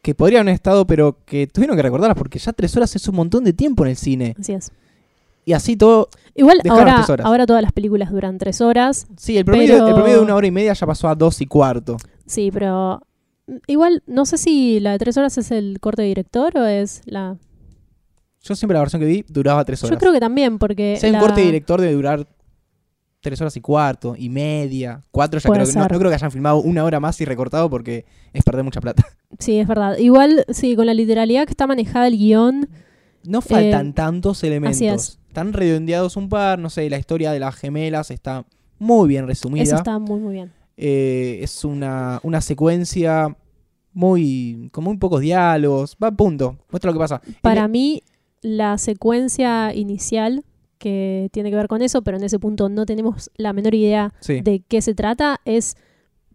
[0.00, 3.14] que podrían haber estado, pero que tuvieron que recortarlas porque ya tres horas es un
[3.16, 4.34] montón de tiempo en el cine.
[4.38, 4.72] Así es.
[5.44, 9.06] Y así todo, Igual ahora, ahora todas las películas duran tres horas.
[9.16, 11.40] sí, el promedio, Pero- el promedio de una hora y media ya pasó a dos
[11.40, 11.96] y cuarto.
[12.26, 13.00] Sí, pero
[13.48, 16.64] mm, igual no sé si la de tres horas es el corte de director o
[16.64, 17.36] es la...
[18.44, 19.94] Yo siempre la versión que vi duraba tres horas.
[19.96, 20.96] Yo creo que también, porque...
[20.98, 22.26] Si hay un corte de director debe durar
[23.20, 26.30] tres horas y cuarto, y media, cuatro, ya creo que no, no creo que hayan
[26.32, 29.04] filmado una hora más y recortado porque es perder mucha plata.
[29.38, 29.96] Sí, es verdad.
[29.96, 32.68] Igual, sí, con la literalidad que está manejada el guion,
[33.24, 34.76] No faltan Eh, tantos elementos.
[34.76, 35.18] así es.
[35.32, 38.44] Están redondeados un par, no sé, la historia de las gemelas está
[38.78, 39.62] muy bien resumida.
[39.62, 40.52] Eso está muy, muy bien.
[40.76, 43.34] Eh, es una, una secuencia
[43.94, 47.22] muy con muy pocos diálogos, va a punto, muestra lo que pasa.
[47.40, 48.02] Para mí,
[48.42, 50.44] la secuencia inicial
[50.78, 54.12] que tiene que ver con eso, pero en ese punto no tenemos la menor idea
[54.20, 54.40] Sí.
[54.42, 55.76] de qué se trata, es,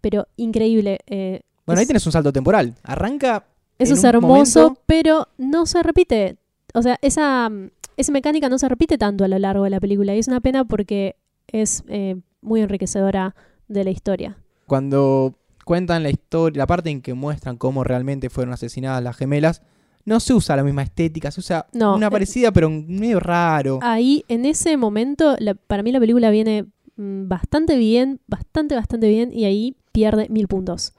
[0.02, 1.00] pero increíble.
[1.08, 2.74] eh, Bueno, ahí es- tenés un salto temporal.
[2.84, 3.46] Arranca
[3.78, 6.38] Eso en es un hermoso, momento- pero no se repite.
[6.74, 7.50] O sea, esa,
[7.98, 10.16] esa mecánica no se repite tanto a lo largo de la película.
[10.16, 11.16] Y es una pena porque
[11.48, 13.36] es eh, muy enriquecedora
[13.68, 14.38] de la historia.
[14.66, 19.62] cuando cuentan la historia, la parte en que muestran cómo realmente fueron asesinadas las gemelas,
[20.06, 23.80] no se usa la misma estética, se usa No, una eh, parecida pero medio raro.
[23.82, 29.10] Ahí, en ese momento, la- para mí la película viene mm, bastante bien, bastante, bastante
[29.10, 30.94] bien, y ahí pierde mil puntos.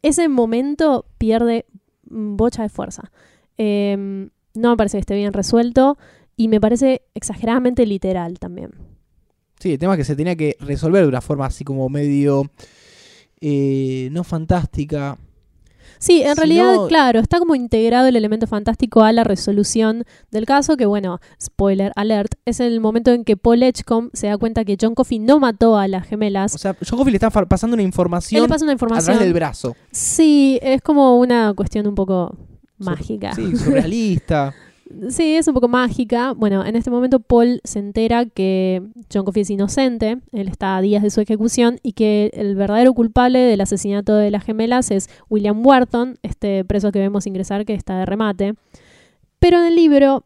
[0.00, 1.66] Ese momento pierde
[2.08, 3.10] mm, bocha de fuerza.
[3.58, 5.98] Em, no me parece que esté bien resuelto
[6.36, 8.70] y me parece exageradamente literal también.
[9.58, 12.50] Sí, el tema es que se tenía que resolver de una forma así como medio
[13.40, 15.18] eh, no fantástica.
[15.98, 20.04] Sí, en Si realidad, no- claro, está como integrado el elemento fantástico a la resolución
[20.30, 24.36] del caso, que bueno, spoiler alert, es el momento en que Paul Edgecombe se da
[24.36, 26.54] cuenta que John Coffey no mató a las gemelas.
[26.54, 29.04] O sea, John Coffey le está pasando una Él información le pasa una a información.
[29.06, 29.74] través del brazo.
[29.90, 32.36] Sí, es como una cuestión un poco
[32.76, 33.32] mágica.
[33.34, 34.54] Sí, surrealista.
[35.10, 36.32] Sí, es un poco mágica.
[36.32, 40.80] Bueno, en este momento Paul se entera que John Coffey es inocente, él está a
[40.80, 45.10] días de su ejecución y que el verdadero culpable del asesinato de las gemelas es
[45.28, 48.54] William Wharton, este preso que vemos ingresar que está de remate.
[49.40, 50.24] Pero en el libro,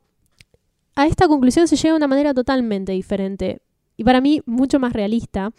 [0.94, 3.62] a esta conclusión se llega de una manera totalmente diferente
[3.96, 5.52] y para mí mucho más realista.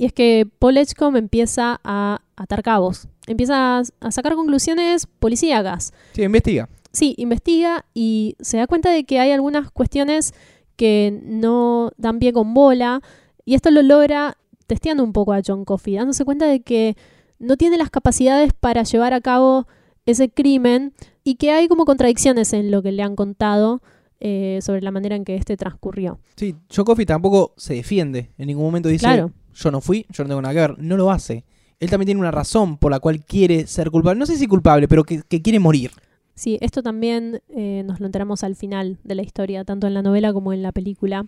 [0.00, 5.92] Y es que Paul Edgecombe empieza a atar cabos, empieza a- sacar conclusiones policíacas.
[6.12, 6.68] Sí, investiga.
[6.92, 10.32] Sí, investiga y se da cuenta de que hay algunas cuestiones
[10.76, 13.02] que no dan pie con bola
[13.44, 16.96] y esto lo logra testeando un poco a John Coffey, dándose cuenta de que
[17.38, 19.66] no tiene las capacidades para llevar a cabo
[20.06, 20.92] ese crimen
[21.24, 23.82] y que hay como contradicciones en lo que le han contado
[24.20, 26.18] eh, sobre la manera en que este transcurrió.
[26.36, 28.30] Sí, John Coffey tampoco se defiende.
[28.38, 29.30] En ningún momento dice, Claro.
[29.54, 30.78] yo no fui, yo no tengo nada que ver.
[30.78, 31.44] No lo hace.
[31.78, 34.18] Él también tiene una razón por la cual quiere ser culpable.
[34.18, 35.92] No sé si culpable, pero que, que quiere morir.
[36.38, 40.02] Sí, esto también eh, nos lo enteramos al final de la historia, tanto en la
[40.02, 41.26] novela como en la película.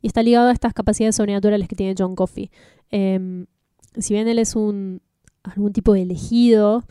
[0.00, 2.50] Y está ligado a estas capacidades sobrenaturales que tiene John Coffey.
[2.90, 3.46] Em,
[3.98, 5.02] si bien él es un
[5.42, 6.84] algún tipo de elegido,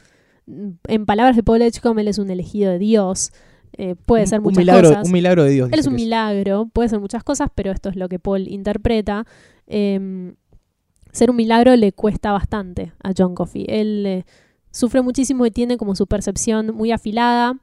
[0.47, 3.31] en palabras de Paul Edgecombe, él es un elegido de Dios.
[3.77, 5.05] eh, puede Un- ser un muchas milagro, cosas.
[5.05, 5.69] Un milagro de Dios.
[5.71, 9.25] Él es un milagro, puede ser muchas cosas, pero esto es lo que Paul interpreta.
[9.67, 10.35] Em,
[11.13, 13.65] ser un milagro le cuesta bastante a John Coffey.
[13.69, 14.25] Él eh,
[14.71, 17.57] sufre muchísimo y tiene como su percepción muy afilada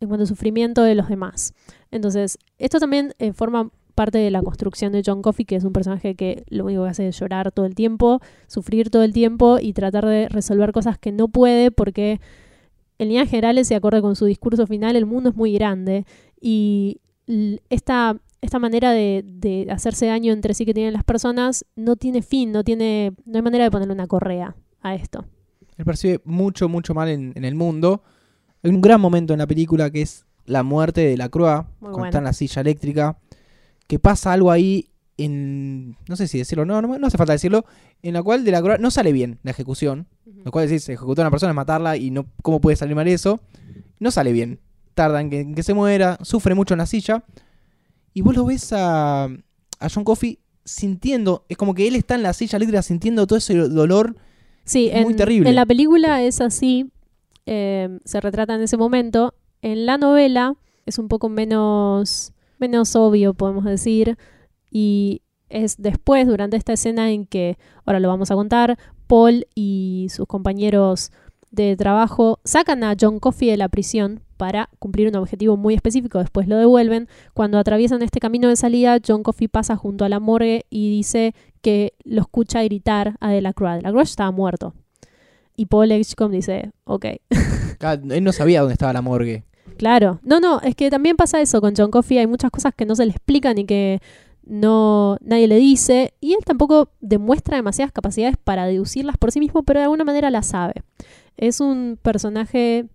[0.00, 1.54] en cuanto al sufrimiento de los demás.
[1.90, 5.72] Entonces, esto también eh, forma parte de la construcción de John Coffey, que es un
[5.72, 9.58] personaje que lo único que hace es llorar todo el tiempo, sufrir todo el tiempo
[9.60, 12.20] y tratar de resolver cosas que no puede porque
[12.98, 16.06] en líneas generales, y acorde con su discurso final, el mundo es muy grande
[16.40, 17.00] y
[17.70, 22.22] esta, esta manera de, de hacerse daño entre sí que tienen las personas no tiene
[22.22, 25.24] fin, no tiene, no hay manera de ponerle una correa a esto.
[25.76, 28.02] Él percibe mucho, mucho mal en, en el mundo.
[28.62, 31.98] Hay un gran momento en la película que es la muerte de la Croix, cuando
[31.98, 32.06] bueno.
[32.06, 33.18] está en la silla eléctrica.
[33.86, 35.96] Que pasa algo ahí en.
[36.08, 37.64] No sé si decirlo, no, no, no hace falta decirlo.
[38.02, 40.06] En la cual de la Croix no sale bien la ejecución.
[40.44, 42.26] Lo cual decís, ejecutar a una persona es matarla y no.
[42.42, 43.40] ¿Cómo puede salir mal eso?
[43.98, 44.60] No sale bien.
[44.94, 47.24] Tarda en que, en que se muera, sufre mucho en la silla.
[48.12, 51.44] Y vos lo ves a, a John Coffey sintiendo.
[51.48, 54.16] Es como que él está en la silla eléctrica sintiendo todo ese dolor.
[54.64, 55.50] Sí, Es muy en, terrible.
[55.50, 56.90] en la película es así,
[57.46, 59.34] eh, se retrata en ese momento.
[59.62, 64.16] En la novela es un poco menos, menos obvio, podemos decir,
[64.70, 70.08] y es después, durante esta escena en que, ahora lo vamos a contar, Paul y
[70.10, 71.12] sus compañeros
[71.50, 76.18] de trabajo sacan a John Coffey de la prisión para cumplir un objetivo muy específico,
[76.18, 77.08] después lo devuelven.
[77.32, 81.34] Cuando atraviesan este camino de salida, John Coffey pasa junto a la morgue y dice
[81.62, 83.76] que lo escucha gritar a Delacroix.
[83.76, 84.74] Delacroix estaba muerto.
[85.56, 87.06] Y Paul Edgecombe dice, ok,
[87.80, 89.44] Ah, Él no sabía dónde estaba la morgue.
[89.76, 90.20] claro.
[90.22, 92.18] No, no, es que también pasa eso con John Coffey.
[92.18, 94.00] Hay muchas cosas que no se le explican y que
[94.46, 96.14] no nadie le dice.
[96.20, 100.30] Y él tampoco demuestra demasiadas capacidades para deducirlas por sí mismo, pero de alguna manera
[100.30, 100.74] las sabe.
[101.36, 102.86] Es un personaje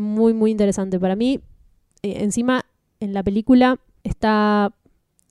[0.00, 1.40] muy, muy interesante para mí.
[2.02, 2.64] Eh, encima,
[2.98, 4.72] en la película está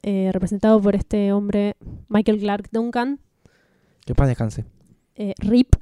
[0.03, 1.75] eh, representado por este hombre,
[2.07, 3.19] Michael Clark Duncan,
[4.05, 4.65] Que paz descanse.
[5.15, 5.75] eh, RIP,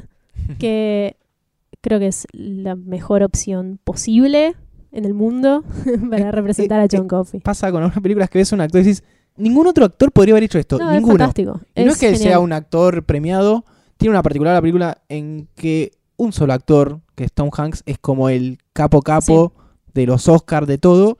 [0.57, 1.17] que
[1.81, 4.55] creo que es la mejor opción posible
[4.91, 5.63] en el mundo
[6.09, 7.41] para representar a John Coffey.
[7.41, 9.03] Pasa con algunas películas que ves a un actor y dices,
[9.35, 10.77] ningún otro actor podría haber hecho esto.
[10.79, 11.59] No, es fantástico.
[11.75, 13.65] Y no es que sea un actor premiado,
[13.97, 18.29] tiene una particular la película en que un solo actor, que Tom Hanks, es como
[18.29, 19.51] el capo capo
[19.93, 21.17] de los Oscars, de todo,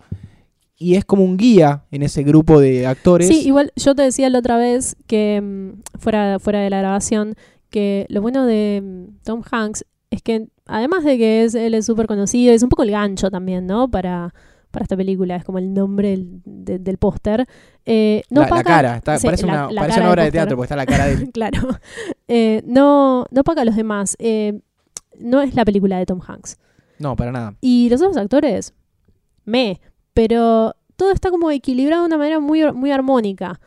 [0.78, 3.28] y es como un guía en ese grupo de actores.
[3.28, 7.34] Sí, igual yo te decía la otra vez que mm, fuera, fuera de la grabación,
[7.72, 11.86] que lo bueno de mm, Tom Hanks es que además de que es, él es
[11.88, 13.90] súper conocido, es un poco el gancho también, ¿no?
[13.90, 14.34] Para,
[14.70, 17.48] para esta película, es como el nombre del, de- del póster.
[17.86, 20.12] Eh, no la, la paga- cara, está- sí, parece, la- una, la parece cara una
[20.14, 21.30] obra de teatro porque está la cara de él.
[21.34, 21.60] claro.
[22.28, 24.16] Eh, no, no paga a los demás.
[24.20, 24.60] Eh,
[25.20, 26.58] no es la película de Tom Hanks.
[27.00, 27.56] No, para nada.
[27.62, 28.74] Y los otros actores,
[29.46, 29.80] me.
[30.14, 33.60] Pero todo está como equilibrado de una manera muy, muy armónica.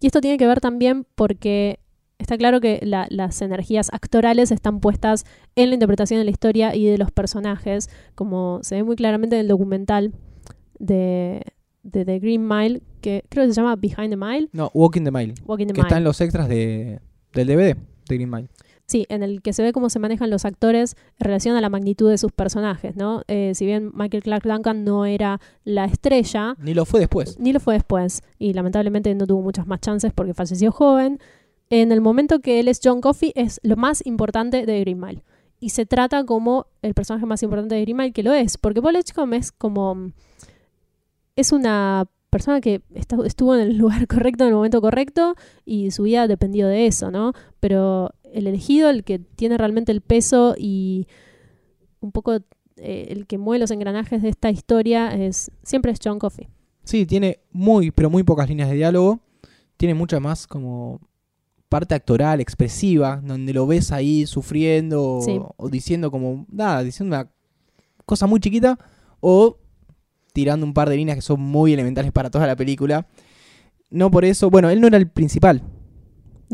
[0.00, 1.78] Y esto tiene que ver también porque
[2.18, 5.24] está claro que la- las energías actorales están puestas
[5.56, 9.36] en la interpretación de la historia y de los personajes, como se ve muy claramente
[9.36, 10.12] en el documental
[10.78, 11.42] de,
[11.82, 15.10] de The Green Mile, que creo que se llama Behind the Mile, No, Walking the
[15.10, 15.88] Mile, Walking the que Mile.
[15.88, 17.00] está en los extras de,
[17.32, 17.76] del DVD
[18.08, 18.48] de Green Mile.
[18.86, 21.70] Sí, en el que se ve cómo se manejan los actores en relación a la
[21.70, 23.22] magnitud de sus personajes, ¿no?
[23.28, 27.38] Eh, si bien Michael Clark Duncan no era la estrella, Ni lo fue después.
[27.40, 31.18] ni lo fue después, y lamentablemente no tuvo muchas más chances porque falleció joven.
[31.70, 35.24] En el momento que él es John Coffey, es lo más importante de Green Mile.
[35.60, 38.82] Y se trata como el personaje más importante de Green Mile, que lo es, porque
[38.82, 40.10] Paul Edgecombe es como.
[41.36, 42.82] Es una persona que
[43.24, 47.10] estuvo en el lugar correcto en el momento correcto y su vida dependió de eso,
[47.10, 47.32] ¿no?
[47.60, 51.06] Pero el elegido, el que tiene realmente el peso y
[52.00, 52.34] un poco
[52.76, 56.48] eh, el que mueve los engranajes de esta historia es siempre es John Coffey.
[56.82, 59.20] Sí, tiene muy, pero muy pocas líneas de diálogo.
[59.76, 61.00] Tiene mucha más como
[61.68, 65.20] parte actoral, expresiva, donde lo ves ahí sufriendo
[65.56, 67.30] o- diciendo como, nada, diciendo una
[68.04, 68.78] cosa muy chiquita
[69.20, 69.56] o
[70.32, 73.06] tirando un par de líneas que son muy elementales para toda la película.
[73.90, 75.62] No por eso, bueno, él no era el principal.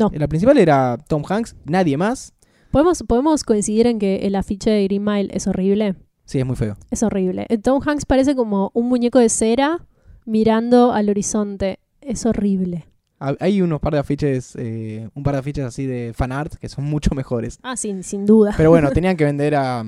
[0.01, 0.11] No.
[0.13, 2.33] El principal era Tom Hanks, nadie más.
[2.71, 5.95] ¿Podemos, podemos coincidir en que el afiche de Green Mile es horrible.
[6.25, 6.77] Sí, es muy feo.
[6.89, 7.45] Es horrible.
[7.49, 9.85] Eh, Tom Hanks parece como un muñeco de cera
[10.25, 11.79] mirando al horizonte.
[11.99, 12.85] Es horrible.
[13.19, 16.69] Ha- Hay unos par de afiches, eh, un par de afiches así de fanart que
[16.69, 17.59] son mucho mejores.
[17.61, 18.53] Ah, sin, sin duda.
[18.55, 19.83] Pero bueno, tenían que vender a,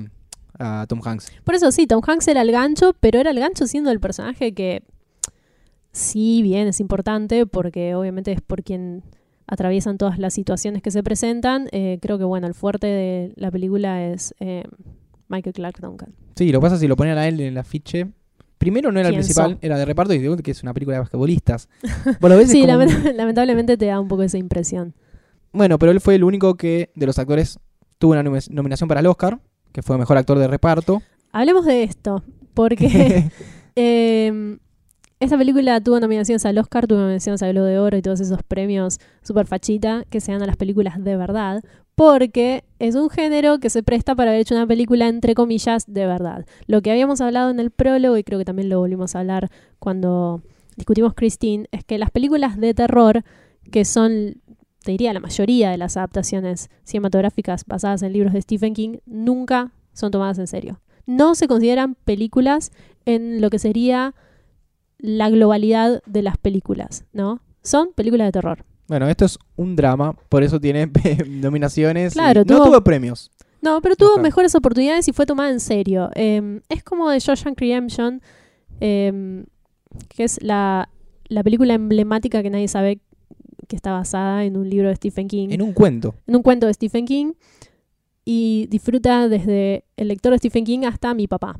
[0.58, 1.32] a Tom Hanks.
[1.42, 4.52] Por eso sí, Tom Hanks era el gancho, pero era el gancho siendo el personaje
[4.52, 4.82] que
[5.92, 9.02] sí, bien, es importante porque obviamente es por quien
[9.46, 11.68] atraviesan todas las situaciones que se presentan.
[11.72, 14.64] Eh, creo que bueno, el fuerte de la película es eh,
[15.28, 16.14] Michael Clark Duncan.
[16.36, 18.08] Sí, lo que pasa si lo ponían a él en el afiche.
[18.58, 20.96] Primero no era el ¿Quién principal, era de reparto y segundo que es una película
[20.96, 21.68] de basquetbolistas.
[22.20, 24.94] Bueno, Sí, como- lament- lamentablemente te da un poco esa impresión.
[25.52, 27.58] bueno, pero él fue el único que de los actores
[27.98, 29.38] tuvo una nomi- nominación para el Oscar,
[29.72, 31.02] que fue mejor actor de reparto.
[31.32, 32.22] Hablemos de esto,
[32.54, 33.30] porque
[33.76, 34.56] eh,
[35.24, 38.42] esta película tuvo nominaciones al Oscar, tuvo nominaciones al Globo de Oro y todos esos
[38.42, 41.62] premios super fachita que se dan a las películas de verdad,
[41.94, 46.06] porque es un género que se presta para haber hecho una película entre comillas de
[46.06, 46.44] verdad.
[46.66, 49.50] Lo que habíamos hablado en el prólogo, y creo que también lo volvimos a hablar
[49.78, 50.42] cuando
[50.76, 53.24] discutimos Christine, es que las películas de terror,
[53.70, 54.42] que son,
[54.82, 59.72] te diría, la mayoría de las adaptaciones cinematográficas basadas en libros de Stephen King, nunca
[59.94, 62.72] son tomadas en serio no se consideran películas
[63.04, 64.14] en lo que sería
[65.06, 67.40] la globalidad de las películas, ¿no?
[67.62, 68.64] Son películas de terror.
[68.88, 70.90] Bueno, esto es un drama, por eso tiene
[71.28, 72.12] nominaciones.
[72.12, 73.30] y Claro, no tuvo- premios.
[73.60, 76.10] No, pero tuvo mejores oportunidades y fue tomada en serio.
[76.14, 78.22] Eh, es como de Shawshank Redemption,
[78.80, 79.44] eh,
[80.08, 80.88] que es la,
[81.28, 83.00] la película emblemática que nadie sabe
[83.68, 85.48] que está basada en un libro de Stephen King.
[85.50, 86.14] En un cuento.
[86.26, 87.32] en un cuento de Stephen King
[88.24, 91.58] y disfruta desde el lector de Stephen King hasta mi papá.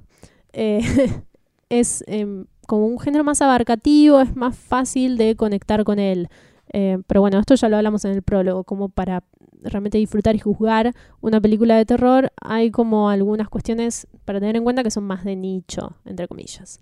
[0.52, 0.80] Eh,
[1.70, 6.28] es em, como un género más abarcativo, es más fácil de conectar con él.
[6.72, 9.22] Eh, pero bueno, esto ya lo hablamos en el prólogo, como para
[9.64, 14.64] realmente disfrutar y juzgar una película de terror, hay como algunas cuestiones para tener en
[14.64, 16.80] cuenta que son más de nicho, entre comillas.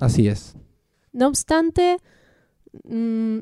[0.00, 0.56] Así es.
[1.12, 1.98] No obstante,
[2.84, 3.38] mm,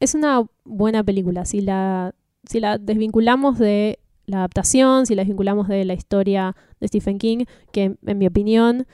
[0.00, 1.44] es una buena película.
[1.44, 2.14] Si la,
[2.44, 7.44] si la desvinculamos de la adaptación, si la desvinculamos de la historia de Stephen King,
[7.72, 8.86] que en mi opinión,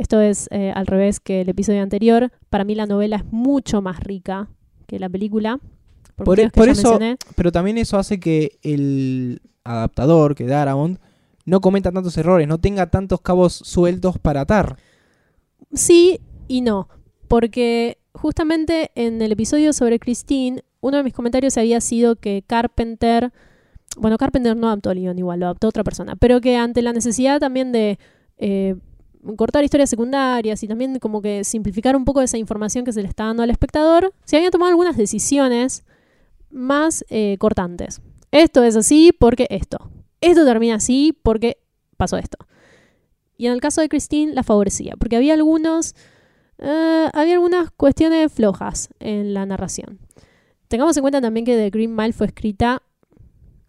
[0.00, 3.82] esto es eh, al revés que el episodio anterior, para mí la novela es mucho
[3.82, 4.48] más rica
[4.86, 5.60] que la película.
[6.16, 7.16] Por, ya eso, mencioné.
[7.36, 10.98] pero también eso hace que el adaptador, que Darabont,
[11.44, 14.76] no cometa tantos errores, no tenga tantos cabos sueltos para atar.
[15.74, 16.88] Sí y no,
[17.28, 23.32] porque justamente en el episodio sobre Christine, uno de mis comentarios había sido que Carpenter,
[23.98, 26.94] bueno, Carpenter no adaptó el guion igual, lo adaptó otra persona, pero que ante la
[26.94, 27.98] necesidad también de
[28.38, 28.76] eh,
[29.36, 33.08] cortar historias secundarias y también como que simplificar un poco esa información que se le
[33.08, 35.84] está dando al espectador, se habían tomado algunas decisiones
[36.50, 38.00] más eh, cortantes.
[38.32, 39.90] Esto es así porque esto.
[40.20, 41.58] Esto termina así porque
[41.96, 42.38] pasó esto.
[43.36, 45.94] Y en el caso de Christine la favorecía, porque había algunos...
[46.58, 49.98] eh, había algunas cuestiones flojas en la narración.
[50.68, 52.82] Tengamos en cuenta también que The Green Mile fue escrita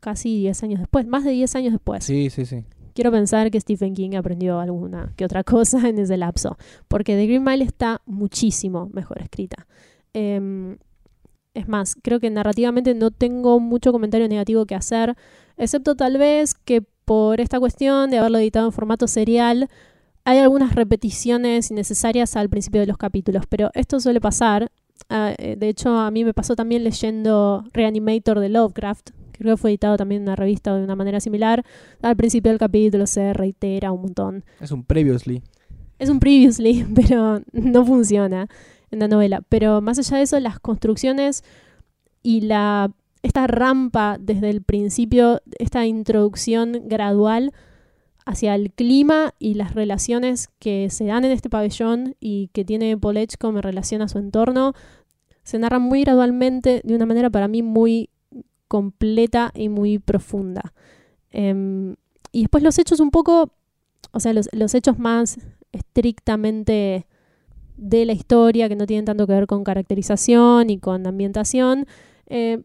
[0.02, 2.04] casi 10 años después, más de 10 años después.
[2.04, 2.64] Sí, sí, sí.
[2.94, 7.26] Quiero pensar que Stephen King aprendió alguna que otra cosa en ese lapso, porque The
[7.26, 9.68] Green Mile está muchísimo mejor escrita.
[10.14, 10.78] Em,
[11.54, 15.16] es más, creo que narrativamente no tengo mucho comentario negativo que hacer,
[15.58, 19.70] excepto tal vez que por esta cuestión de haberlo editado en formato serial,
[20.24, 24.72] hay algunas repeticiones innecesarias al principio de los capítulos, pero esto suele pasar.
[25.10, 29.10] Ah, eh, de hecho, a mí me pasó también leyendo Reanimator de Lovecraft,
[29.42, 31.64] creo que fue editado también en una revista de una manera similar.
[32.02, 34.46] Al principio del capítulo se reitera un montón.
[34.60, 35.42] Es un previously.
[36.00, 38.48] Es un previously, pero no funciona
[38.92, 39.42] en la novela.
[39.50, 41.44] Pero más allá de eso, las construcciones
[42.24, 42.92] y la
[43.24, 47.54] esta rampa desde el principio, esta introducción gradual
[48.26, 52.92] hacia el clima y las relaciones que se dan en este pabellón y que tiene
[52.92, 54.74] Edgecombe en relación a su entorno,
[55.44, 58.10] se narran muy gradualmente de una manera para mí muy
[58.72, 60.74] completa y muy profunda.
[61.30, 61.98] Em,
[62.32, 63.52] y después los hechos un poco,
[64.14, 65.40] o sea, los, los hechos más
[65.74, 67.06] estrictamente
[67.76, 71.86] de la historia, que no tienen tanto que ver con caracterización y con ambientación,
[72.28, 72.64] eh,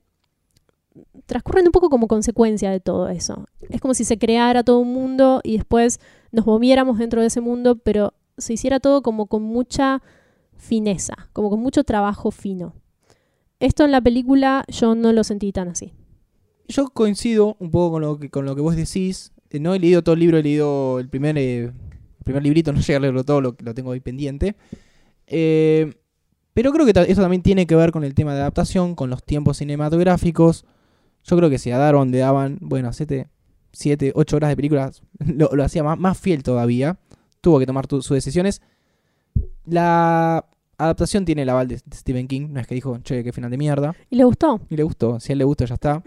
[1.26, 3.46] transcurren un poco como consecuencia de todo eso.
[3.68, 5.98] Es como si se creara todo un mundo y después
[6.30, 10.02] nos moviéramos dentro de ese mundo, pero se hiciera todo como con mucha
[10.54, 12.74] fineza, como con mucho trabajo fino.
[13.58, 15.92] Esto en la película yo no lo sentí tan así.
[16.68, 19.32] Yo coincido un poco con lo que, con lo que vos decís.
[19.50, 21.72] Eh, No he leído todo el libro, he leído el primer, eh,
[22.24, 24.56] primer librito, no llegué a leerlo todo, lo, tengo ahí pendiente.
[25.26, 25.94] Eh,
[26.52, 29.22] pero creo que eso también tiene que ver con el tema de adaptación, con los
[29.22, 30.64] tiempos cinematográficos.
[31.24, 33.28] Yo creo que si a Daron le daban, bueno, 7,
[33.72, 36.98] 7 8 horas de películas, lo, lo hacía más, más fiel todavía.
[37.40, 38.60] Tuvo que tomar sus decisiones.
[39.64, 40.46] La
[40.78, 43.56] adaptación tiene el aval de, Stephen King, no es que dijo, che, qué final de
[43.58, 43.94] mierda.
[44.10, 44.60] ¿Y le gustó?
[44.68, 46.02] Y le gustó, si a él le gusta, ya está.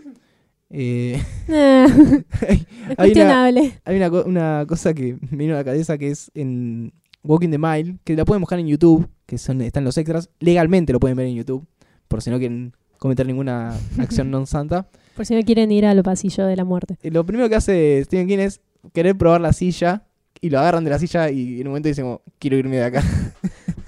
[0.70, 1.86] Eh, Eh,
[2.48, 3.74] hay, es cuestionable.
[3.84, 6.94] hay una, co- una cosa que me vino a la cabeza que es en
[7.24, 10.30] Walking the Mile, que la pueden buscar en YouTube, que son, están los extras.
[10.40, 11.66] Legalmente lo pueden ver en YouTube,
[12.08, 14.88] por si no quieren cometer ninguna acción non santa.
[15.16, 16.98] Por si no quieren ir al pasillo de la muerte.
[17.02, 18.62] Eh, Lo primero que hace Stephen King es
[18.94, 20.06] querer probar la silla
[20.40, 22.84] y lo agarran de la silla y en un momento dicen, como, quiero irme de
[22.84, 23.04] acá.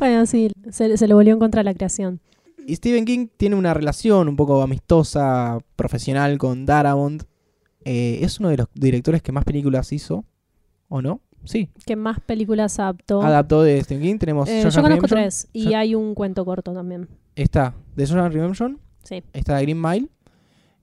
[0.02, 2.20] Bueno, sí, se, se le volvió en contra de la creación.
[2.66, 7.22] Y Stephen King tiene una relación un poco amistosa, profesional con Darabont.
[7.86, 10.26] Eh, es uno de los directores que más películas hizo,
[10.90, 11.22] ¿o no?
[11.44, 11.70] Sí.
[11.86, 13.22] ¿Qué más películas adaptó?
[13.22, 14.18] Adaptó de Stephen King.
[14.18, 17.08] Tenemos Eh, yo conozco tres y hay un cuento corto también.
[17.36, 19.22] Está The Shawshank Redemption, Sí.
[19.34, 20.08] está The Green Mile,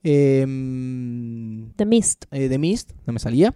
[0.05, 0.47] eh,
[1.77, 2.25] The Mist.
[2.31, 3.53] eh, The Mist, no me salía.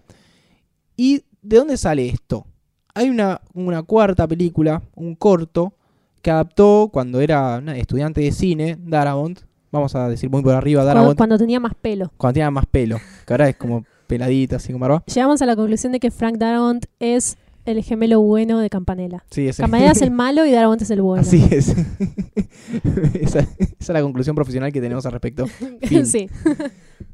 [0.97, 2.47] ¿Y de dónde sale esto?
[2.95, 5.73] Hay una, una cuarta película, un corto,
[6.21, 9.39] que adaptó cuando era estudiante de cine, Darabont.
[9.71, 12.11] Vamos a decir muy por arriba, Cuando, Darabont, cuando tenía más pelo.
[12.17, 15.03] cuando tenía más pelo, que ahora es como peladita, así con barba.
[15.11, 17.35] Llegamos a la conclusión de que Frank Darabont es
[17.65, 19.23] el gemelo bueno de Campanella.
[19.31, 19.63] Sí, ese.
[19.63, 21.21] Campanella es el malo y Darabont es el bueno.
[21.21, 21.69] Así es.
[23.15, 23.47] esa, esa
[23.79, 25.47] es la conclusión profesional que tenemos al respecto.
[25.81, 26.05] Fin.
[26.05, 26.29] sí.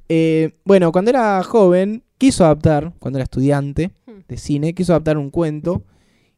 [0.10, 4.20] Eh, bueno, cuando era joven, quiso adaptar, cuando era estudiante Hmm.
[4.28, 5.82] de cine, quiso adaptar un cuento.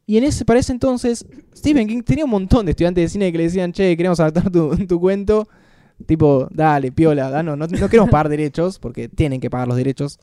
[0.08, 1.26] Y en ese, para ese entonces,
[1.56, 4.50] Stephen King tenía un montón de estudiantes de cine que le decían, che, queremos adaptar
[4.50, 5.48] tu, tu cuento.
[6.06, 10.20] Tipo, dale, piola, danos, no, no queremos pagar derechos, porque tienen que pagar los derechos.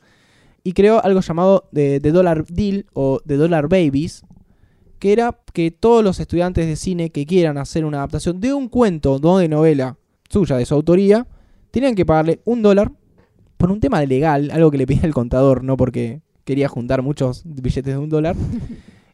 [0.63, 4.23] Y creó algo llamado The, The Dollar Deal o The Dollar Babies,
[4.99, 8.67] que era que todos los estudiantes de cine que quieran hacer una adaptación de un
[8.67, 9.97] cuento, no de novela
[10.29, 11.25] suya, de su autoría,
[11.71, 12.91] tenían que pagarle un dólar
[13.59, 17.43] por un tema legal, algo que le pedía el contador, no porque quería juntar muchos
[17.45, 18.35] billetes de un dólar.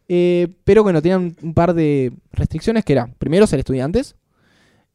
[0.08, 4.16] Eh, pero bueno, tenían un par de restricciones que era, primero ser estudiantes,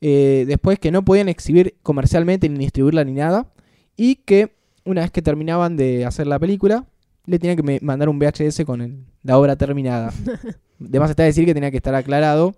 [0.01, 3.49] eh, después que no podían exhibir comercialmente ni distribuirla ni nada,
[3.97, 6.85] y que una vez que terminaban de hacer la película,
[7.27, 10.13] le tenían que mandar un VHS con el- la obra terminada.
[10.81, 12.55] Además está decir que tenía que estar aclarado.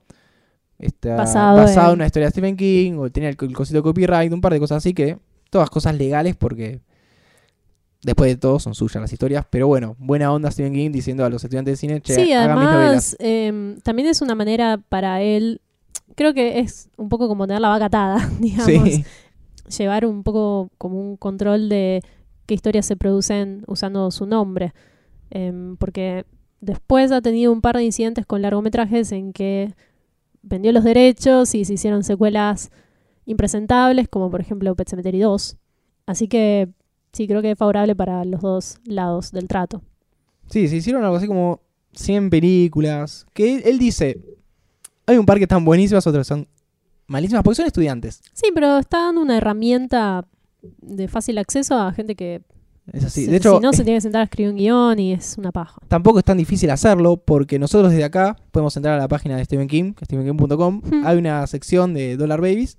[0.79, 3.79] Está Basado basado, en- en una historia de Stephen King, o tenía el, el cosito
[3.79, 5.17] de copyright, un par de cosas así que,
[5.53, 6.81] todas cosas legales porque
[8.03, 11.29] después de todo son suyas las historias, pero bueno, buena onda Stephen King diciendo a
[11.29, 13.17] los estudiantes de cine, che, Sí, hagan mis novelas.
[13.21, 15.61] em, también es una manera para él,
[16.17, 19.05] creo que es un poco como tener la vaca atada, digamos, Sí,
[19.79, 22.01] llevar un poco como un control de
[22.47, 24.73] qué historias se producen usando su nombre,
[25.35, 26.27] Em, porque
[26.61, 29.73] después ha tenido un par de incidentes con largometrajes en que
[30.43, 32.71] vendió los derechos y se hicieron secuelas
[33.25, 35.57] impresentables, como por ejemplo Pet Cemetery 2.
[36.07, 36.69] Así que
[37.13, 39.83] sí, creo que es favorable para los dos lados del trato.
[40.49, 41.61] Sí, se hicieron algo así como
[41.95, 43.27] 100 películas.
[43.33, 44.19] Que él, él dice,
[45.07, 46.47] hay un par que están buenísimas, otras son
[47.07, 48.21] malísimas, porque son estudiantes.
[48.33, 50.27] Sí, pero está dando una herramienta
[50.81, 52.41] de fácil acceso a gente que
[52.93, 53.27] Es así.
[53.27, 55.51] de hecho, si no se tiene que sentar a escribir un guion y es una
[55.53, 55.81] paja.
[55.89, 59.45] tampoco es tan difícil hacerlo, porque nosotros desde acá podemos entrar a la página de
[59.45, 60.83] Stephen King, que es stephenking.com.
[60.85, 61.07] Hmm.
[61.07, 62.79] Hay una sección de Dollar Babies.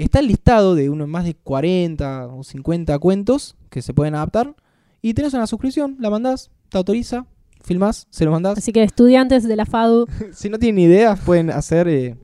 [0.00, 4.56] Está el listado de unos más de 40 o 50 cuentos que se pueden adaptar.
[5.02, 7.26] Y tenés una suscripción, la mandás, te autoriza,
[7.62, 8.56] filmás, se lo mandás.
[8.56, 12.16] Así que estudiantes de la FADU, si no tienen ideas, pueden hacer eh,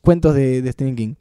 [0.00, 1.14] cuentos de, de Stephen King.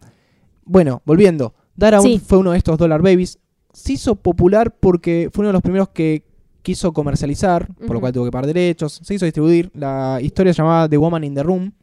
[0.64, 1.54] Bueno, volviendo.
[2.02, 2.22] Sí.
[2.26, 3.40] fue uno de estos Dollar Babies.
[3.74, 6.24] Se hizo popular porque fue uno de los primeros que
[6.62, 9.02] quiso comercializar, por lo cual tuvo que pagar derechos.
[9.04, 9.70] Se hizo distribuir.
[9.74, 11.74] La historia se llamaba The Woman in the Room,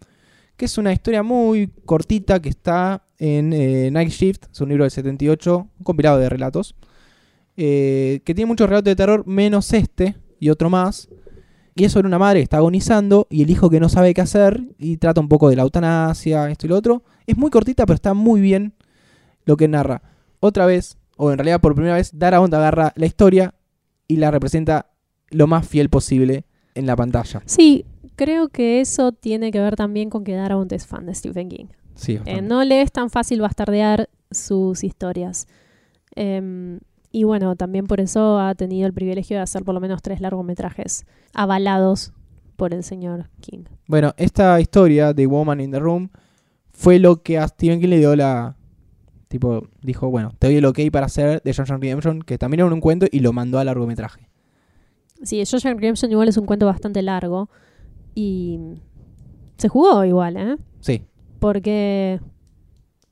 [0.57, 4.47] que es una historia muy cortita que está en eh, Night Shift.
[4.51, 6.75] Es un libro del 78, un compilado de relatos.
[7.57, 11.09] eh, que tiene muchos relatos de terror, menos este y otro más.
[11.75, 14.23] Y es sobre una madre que está agonizando y el hijo que no sabe qué
[14.23, 17.03] hacer y trata un poco de la eutanasia, esto y lo otro.
[17.27, 18.73] Es muy cortita, pero está muy bien
[19.45, 20.03] lo que narra.
[20.41, 23.55] Otra vez, o en realidad por primera vez, Darabont agarra la historia
[24.09, 24.91] y la representa
[25.31, 26.45] lo más fiel posible
[26.75, 27.43] en la pantalla.
[27.45, 27.85] Sí,
[28.17, 31.67] creo que eso tiene que ver también con que Darabont es fan de Stephen King.
[32.01, 35.47] Sí, Eh, no le es tan fácil bastardear sus historias.
[36.17, 36.81] Em,
[37.13, 40.23] y bueno, también por eso ha tenido el privilegio de hacer por lo menos tres
[40.23, 42.15] largometrajes avalados
[42.57, 43.65] por el señor King.
[43.87, 46.09] Bueno, esta historia de Woman in the Room
[46.71, 48.57] fue lo que a Stephen King le dio la...
[49.29, 52.73] Tipo, dijo, bueno, te doy el ok para hacer The John Redemption, que también era
[52.73, 54.29] un cuento, y lo mandó a largometraje.
[55.23, 57.51] Sí, Shawshank Redemption igual es un cuento bastante largo
[58.15, 58.59] y
[59.59, 60.57] se jugó igual, ¿eh?
[60.81, 61.05] Sí,
[61.41, 62.21] Porque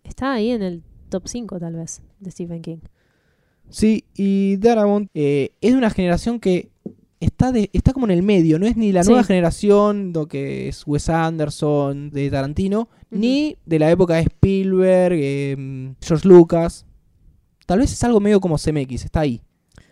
[0.04, 2.78] está ahí en el top 5 tal vez de Stephen King.
[3.70, 6.70] Sí, y Darabont eh, es de una generación que
[7.20, 9.10] está de, está como en el medio, no es ni la Sí.
[9.10, 15.14] nueva generación, lo que es Wes Anderson, de Tarantino, ni de la época de Spielberg,
[15.18, 16.86] eh, George Lucas.
[17.66, 19.42] Tal vez es algo medio como CMX, está ahí.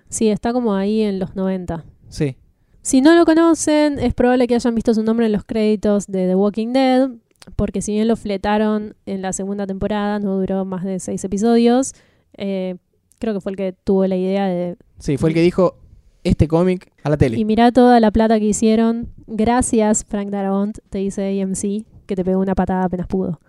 [0.09, 1.85] Sí, está como ahí en los 90.
[2.09, 2.37] Sí.
[2.81, 6.29] Si no lo conocen, es probable que hayan visto su nombre en los créditos de
[6.29, 7.11] The Walking Dead,
[7.55, 11.95] porque si bien lo fletaron en la segunda temporada, no duró más de seis episodios,
[12.37, 12.77] eh,
[13.19, 14.77] creo que fue el que tuvo la idea de...
[14.99, 15.77] Sí, fue el que dijo
[16.25, 17.39] este cómic a la tele.
[17.39, 19.09] Y mirá toda la plata que hicieron.
[19.27, 23.41] Gracias, Frank Darabont, te dice AMC, que te pegó una patada apenas pudo.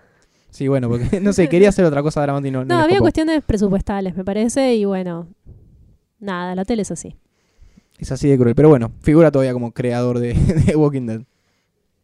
[0.51, 3.43] Sí, bueno, porque no sé, quería hacer otra cosa Darabont y no, no había cuestiones
[3.43, 5.27] presupuestales, me parece, y bueno,
[6.19, 7.15] nada, la tele es así.
[7.97, 8.53] Es así de cruel.
[8.53, 10.33] Pero bueno, figura todavía como creador de,
[10.65, 11.21] de Walking Dead.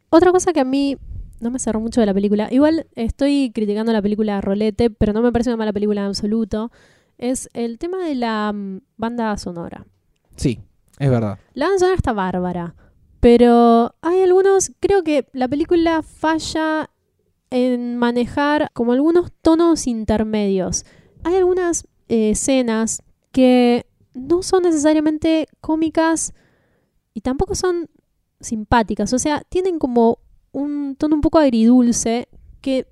[0.09, 0.97] Otra cosa que a mí
[1.43, 5.21] no me cerró mucho de la película, igual estoy criticando la película Rolete, pero no
[5.21, 6.71] me parece una mala película en absoluto,
[7.17, 9.85] es el tema de la mm, banda sonora.
[10.35, 10.59] Sí,
[10.99, 11.37] es verdad.
[11.53, 12.75] La banda sonora está bárbara,
[13.19, 16.89] pero hay algunos, creo que la película falla
[17.49, 20.85] en manejar como algunos tonos intermedios.
[21.23, 26.33] Hay algunas eh, escenas que no son necesariamente cómicas
[27.13, 27.89] y tampoco son
[28.39, 29.13] simpáticas.
[29.13, 30.19] O sea, tienen como
[30.53, 32.29] un tono un poco agridulce
[32.61, 32.87] que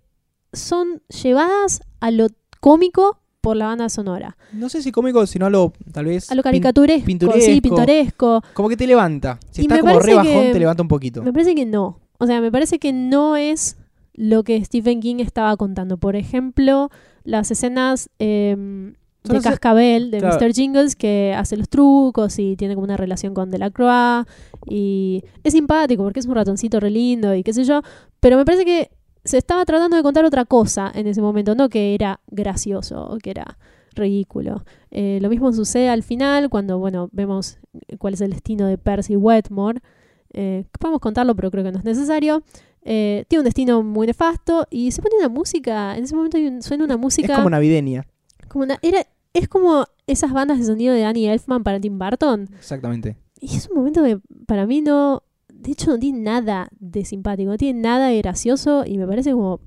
[0.52, 2.28] son llevadas a lo
[2.60, 4.38] cómico por la banda sonora.
[4.54, 6.30] No sé si cómico, sino a lo, tal vez...
[6.30, 7.42] A lo pin- caricaturesco, pintoresco.
[7.46, 8.44] sí, pintoresco.
[8.54, 9.40] Como que te levanta.
[9.52, 11.24] Si Y está me como re bajón, que- te levanta un poquito.
[11.24, 12.00] Me parece que no.
[12.20, 13.78] O sea, me parece que no es
[14.14, 15.98] lo que Stephen King estaba contando.
[15.98, 16.90] Por ejemplo,
[17.24, 18.94] las escenas em,
[19.24, 20.38] de Cascabel, de claro.
[20.40, 20.54] Mr.
[20.54, 24.26] Jingles, que hace los trucos y tiene como una relación con Delacroix.
[24.68, 27.82] Y es simpático porque es un ratoncito re lindo y qué sé yo.
[28.20, 28.90] Pero me parece que
[29.24, 33.18] se estaba tratando de contar otra cosa en ese momento, no que era gracioso o
[33.20, 33.58] que era
[33.94, 34.64] ridículo.
[34.90, 37.60] Eh, lo mismo sucede al final cuando, bueno, vemos
[38.00, 39.82] cuál es el destino de Percy Wetmore.
[40.34, 42.42] Eh, podemos contarlo, pero creo que no es necesario.
[42.84, 46.48] Eh, tiene un destino muy nefasto y se pone una música, en ese momento hay
[46.48, 48.08] un- suena una música Es como navideña.
[48.52, 52.50] Como una- era, es como esas bandas de sonido de Danny Elfman para Tim Burton.
[52.58, 53.18] Exactamente.
[53.40, 55.24] Y es un momento que para mí no,
[55.54, 59.32] de hecho no tiene nada de simpático, no tiene nada de gracioso y me parece
[59.32, 59.60] como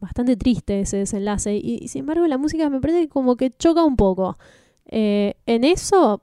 [0.00, 1.54] bastante triste ese desenlace.
[1.56, 4.36] Y, y sin embargo la música me parece como que choca un poco.
[4.86, 6.20] Eh, en eso,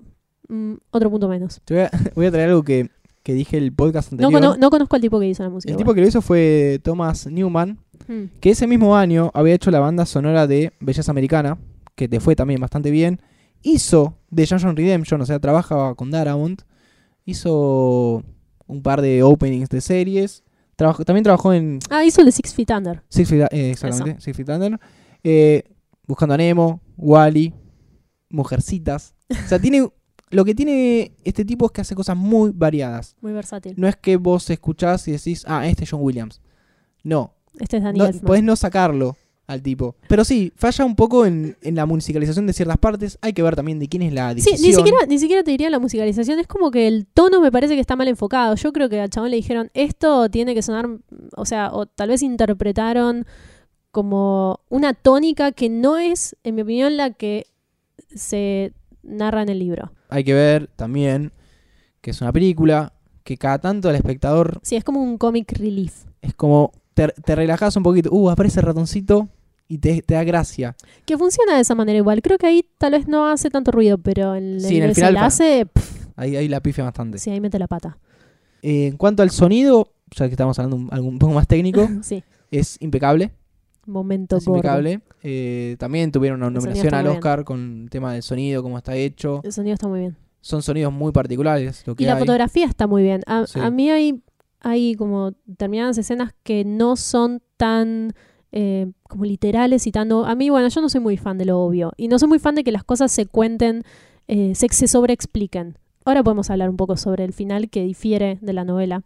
[0.49, 1.61] mm, otro punto menos.
[1.63, 2.89] Te voy a, voy a traer algo que,
[3.24, 4.51] que dije el podcast No, anterior.
[4.53, 5.72] cono- no conozco al tipo que hizo la música.
[5.72, 7.78] el tipo que lo hizo fue Thomas Newman.
[8.07, 8.39] Mm.
[8.39, 11.57] que ese mismo año había hecho la banda sonora de Belleza Americana,
[11.97, 13.21] que te fue también bastante bien.
[13.61, 16.61] Hizo The John Redemption, o sea, trabajaba con Darabont.
[17.25, 18.23] Hizo
[18.67, 20.43] un par de openings de series.
[20.77, 23.03] Trabajó- también trabajó en Ah, hizo el de Six Feet Under.
[23.09, 24.79] Six Feet, eh, exactamente, Six Feet Under.
[25.23, 25.63] Eh,
[26.07, 27.53] Buscando a Nemo, Wally,
[28.29, 29.13] Mujercitas.
[29.29, 29.89] O sea, tiene
[30.29, 33.15] lo que tiene este tipo es que hace cosas muy variadas.
[33.21, 33.73] Muy versátil.
[33.77, 36.41] No es que vos escuchás y decís, ah, este es John Williams.
[37.03, 38.19] No, Este es Daniel.
[38.23, 39.17] Podés no sacarlo
[39.47, 39.95] al tipo.
[40.09, 43.17] Pero sí, falla un poco en, en la musicalización de ciertas partes.
[43.21, 44.61] Hay que ver también de quién es la Sí, decisión.
[44.61, 47.75] ni siquiera, ni siquiera te diría la musicalización, es como que el tono me parece
[47.75, 48.55] que está mal enfocado.
[48.55, 50.87] Yo creo que al chabón le dijeron, esto tiene que sonar,
[51.35, 53.25] o sea, o tal vez interpretaron
[53.91, 57.47] como una tónica que no es, en mi opinión, la que
[58.13, 58.73] se
[59.03, 59.91] narra en el libro.
[60.09, 61.31] Hay que ver también
[62.01, 62.93] que es una película
[63.23, 66.05] que cada tanto al espectador Sí, es como un comic relief.
[66.21, 68.09] es como te, te relajás un poquito.
[68.11, 69.29] Uh, aparece el ratoncito
[69.68, 70.76] y te, te da gracia.
[71.05, 72.22] Que funciona de esa manera igual.
[72.22, 75.13] Creo que ahí tal vez no hace tanto ruido, pero en, Sí, en el final
[75.13, 77.18] desenlace, pf, Ahí, ahí la pifia bastante.
[77.20, 77.97] sí, ahí mete la pata.
[78.61, 81.88] Eh, en cuanto al sonido, ya que estamos hablando un, algo un poco más técnico,
[82.01, 83.32] sí, es impecable.
[83.86, 85.01] momento Es impecable.
[85.24, 87.15] Eh, también tuvieron una nominación al bien.
[87.18, 89.41] Oscar con el tema del sonido, cómo está hecho.
[89.43, 90.18] El sonido está muy bien.
[90.41, 91.84] Son sonidos muy particulares.
[91.86, 92.20] Lo que Y la hay.
[92.20, 93.22] fotografía está muy bien.
[93.28, 93.59] A, Sí.
[93.59, 94.22] a mí hay,
[94.61, 98.13] hay como determinadas escenas que no son tan
[98.51, 100.11] eh, como literales y tan...
[100.11, 101.91] o- A mí, bueno, yo no soy muy fan de lo obvio.
[101.97, 103.83] Y no soy muy fan de que las cosas se cuenten,
[104.27, 105.77] eh, se, se sobreexpliquen.
[106.05, 109.03] Ahora podemos hablar un poco sobre el final que difiere de la novela.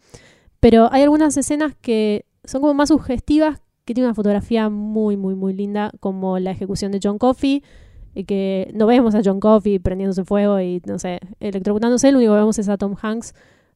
[0.59, 5.33] Pero hay algunas escenas que son como más sugestivas, que tienen una fotografía muy, muy,
[5.35, 7.63] muy linda, como la ejecución de John Coffey,
[8.13, 12.33] y que no vemos a John Coffey prendiéndose fuego y, no sé, electrocutándose, lo único
[12.33, 13.33] que vemos es a Tom Hanks,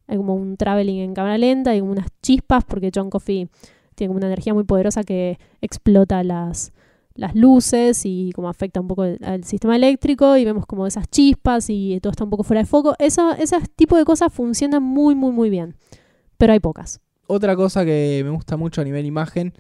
[0.08, 3.50] hay como un traveling en cámara lenta, como unas chispas, porque John Coffey
[3.96, 6.72] tiene como una energía muy poderosa que explota las,
[7.16, 11.10] las luces y como afecta un poco el- al sistema eléctrico y vemos como esas
[11.10, 12.96] chispas y todo está un poco fuera de foco.
[13.00, 15.76] Eso, ese tipo de cosas funcionan muy, muy, muy bien,
[16.38, 17.00] pero hay pocas.
[17.28, 19.54] Otra cosa que me gusta mucho a nivel imagen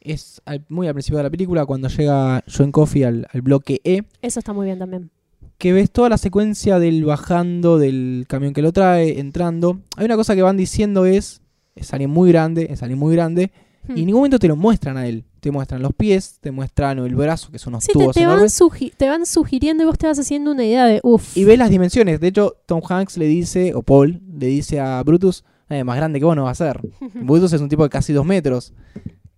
[0.00, 3.80] es al- muy al principio de la película, cuando llega John Coffey al, al bloque
[3.84, 5.10] E, Eso está muy bien también.
[5.58, 9.80] que ves toda la secuencia del bajando del camión que lo trae, entrando.
[9.96, 11.40] Hay una cosa que van diciendo es,
[11.74, 13.50] es alguien muy grande, es alguien muy grande,
[13.94, 15.24] y en ningún momento te lo muestran a él.
[15.40, 18.20] Te muestran los pies, te muestran el brazo, que son unos Sí, te, tubos te
[18.26, 18.60] van enormes.
[18.60, 21.58] sugi- te van sugiriendo y vos te vas haciendo una idea de, uff, Y ves
[21.58, 22.18] las dimensiones.
[22.20, 26.18] De hecho, Tom Hanks le dice, o Paul, le dice a Brutus, "Eh, más grande
[26.18, 26.80] que vos no va a ser.
[27.14, 28.72] Brutus es un tipo de casi dos metros.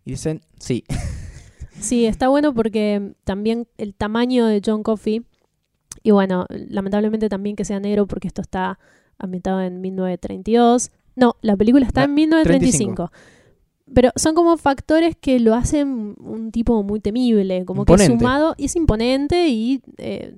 [0.05, 0.84] Y dicen, sí.
[1.80, 5.24] Sí, está bueno porque también el tamaño de John Coffey,
[6.03, 8.80] y bueno, lamentablemente también que sea negro porque esto está
[9.16, 10.90] ambientado en 1932.
[11.14, 13.12] No, la película está en 1935.
[13.95, 18.66] Pero son como factores que lo hacen un tipo muy temible, como que sumado, y
[18.66, 20.34] es imponente y eh,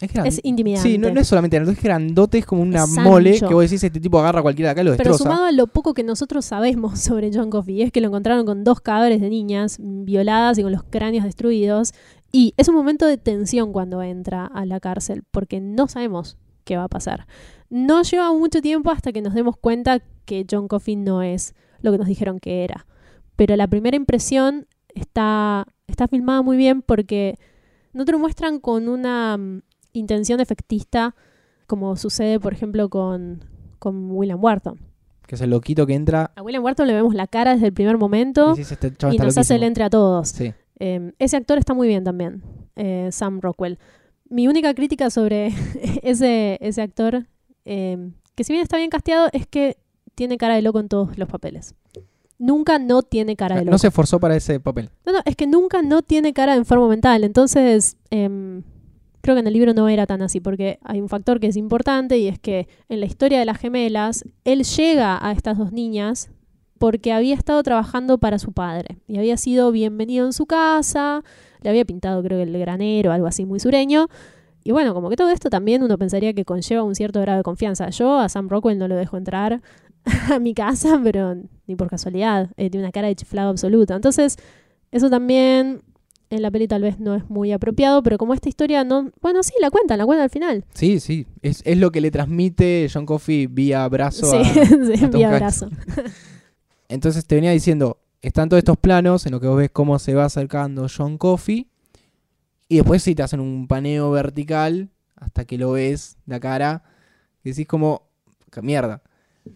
[0.00, 0.88] Es, gran- es intimidante.
[0.88, 3.62] Sí, no, no es solamente grandote, es grandote, es como una Es mole que vos
[3.62, 5.24] decís, este tipo agarra a cualquiera de acá y lo Pero destroza.
[5.24, 8.64] sumado a lo poco que nosotros sabemos sobre John Coffey, es que lo encontraron con
[8.64, 11.92] dos cadáveres de niñas violadas y con los cráneos destruidos.
[12.32, 16.76] Y es un momento de tensión cuando entra a la cárcel, porque no sabemos qué
[16.78, 17.26] va a pasar.
[17.68, 21.92] No lleva mucho tiempo hasta que nos demos cuenta que John Coffey no es lo
[21.92, 22.86] que nos dijeron que era.
[23.36, 27.38] Pero la primera impresión está, está filmada muy bien porque
[27.92, 29.62] no te lo muestran con una mm,
[29.92, 31.14] intención efectista
[31.66, 33.44] como sucede, por ejemplo, con,
[33.78, 34.78] con William Wharton.
[35.26, 37.72] Que es el loquito que entra A William Wharton le vemos la cara desde el
[37.72, 39.66] primer momento y este y nos hace el loquísimo".
[39.66, 40.28] entre a todos.
[40.28, 40.52] Sí.
[40.80, 42.42] Eh, ese actor está muy bien también,
[42.76, 43.78] eh, Sam Rockwell.
[44.28, 45.46] Mi única crítica sobre
[46.02, 47.26] ese, ese actor,
[47.64, 49.76] eh, que si bien está bien casteado, es que
[50.14, 51.74] tiene cara de loco en todos los papeles.
[52.38, 53.72] Nunca no tiene cara de loco.
[53.72, 54.90] No se esforzó para ese papel.
[55.06, 57.22] No, no, es que nunca no tiene cara de enfermo mental.
[57.24, 58.62] Entonces, em,
[59.20, 61.56] creo que en el libro no era tan así, porque hay un factor que es
[61.56, 65.72] importante y es que en la historia de las gemelas, él llega a estas dos
[65.72, 66.30] niñas
[66.78, 71.22] porque había estado trabajando para su padre y había sido bienvenido en su casa,
[71.60, 74.08] le había pintado creo que el granero, algo así muy sureño.
[74.64, 77.44] Y bueno, como que todo esto también uno pensaría que conlleva un cierto grado de
[77.44, 77.88] confianza.
[77.90, 79.62] Yo a Sam Rockwell no lo dejo entrar
[80.32, 81.36] a mi casa, pero
[81.66, 82.50] ni por casualidad.
[82.56, 83.94] Eh, tiene una cara de chiflado absoluta.
[83.94, 84.36] Entonces,
[84.90, 85.82] eso también
[86.30, 89.10] en la peli tal vez no es muy apropiado, pero como esta historia no...
[89.20, 90.64] Bueno, sí, la cuentan, la cuentan al final.
[90.72, 91.26] Sí, sí.
[91.42, 94.54] Es, es lo que le transmite John Coffey vía brazo sí, a,
[94.96, 95.68] sí, a vía abrazo.
[96.88, 100.14] Entonces te venía diciendo, están todos estos planos en los que vos ves cómo se
[100.14, 101.68] va acercando John Coffey.
[102.68, 106.82] Y después sí te hacen un paneo vertical hasta que lo ves la cara.
[107.44, 108.08] Y decís como,
[108.50, 109.02] "Ca- mierda.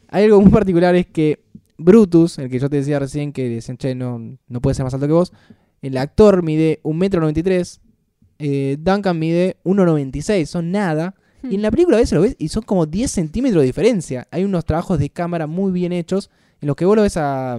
[0.08, 1.44] Hay algo muy particular es que
[1.78, 4.94] Brutus, el que yo te decía recién que decían, che, no, no puede ser más
[4.94, 5.32] alto que vos.
[5.82, 7.80] El actor mide 1,93m.
[8.38, 10.46] Eh, Duncan mide 1,96.
[10.46, 11.14] Son nada.
[11.42, 14.26] Y en la película a veces lo ves y son como 10 centímetros de diferencia.
[14.30, 16.30] Hay unos trabajos de cámara muy bien hechos
[16.60, 17.58] en los que vos lo ves a...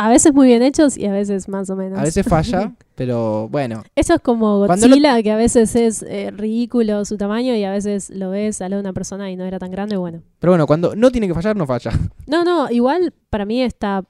[0.00, 1.98] A veces muy bien hechos y a veces más o menos.
[1.98, 3.82] A veces falla, pero bueno.
[3.96, 8.08] Eso es como Godzilla, que a veces es eh, ridículo su tamaño y a veces
[8.10, 9.96] lo ves al lado de una persona y no era tan grande.
[9.96, 11.90] Bueno, Pero bueno, cuando no tiene que fallar, no falla.
[12.28, 14.04] no, no, igual para mí está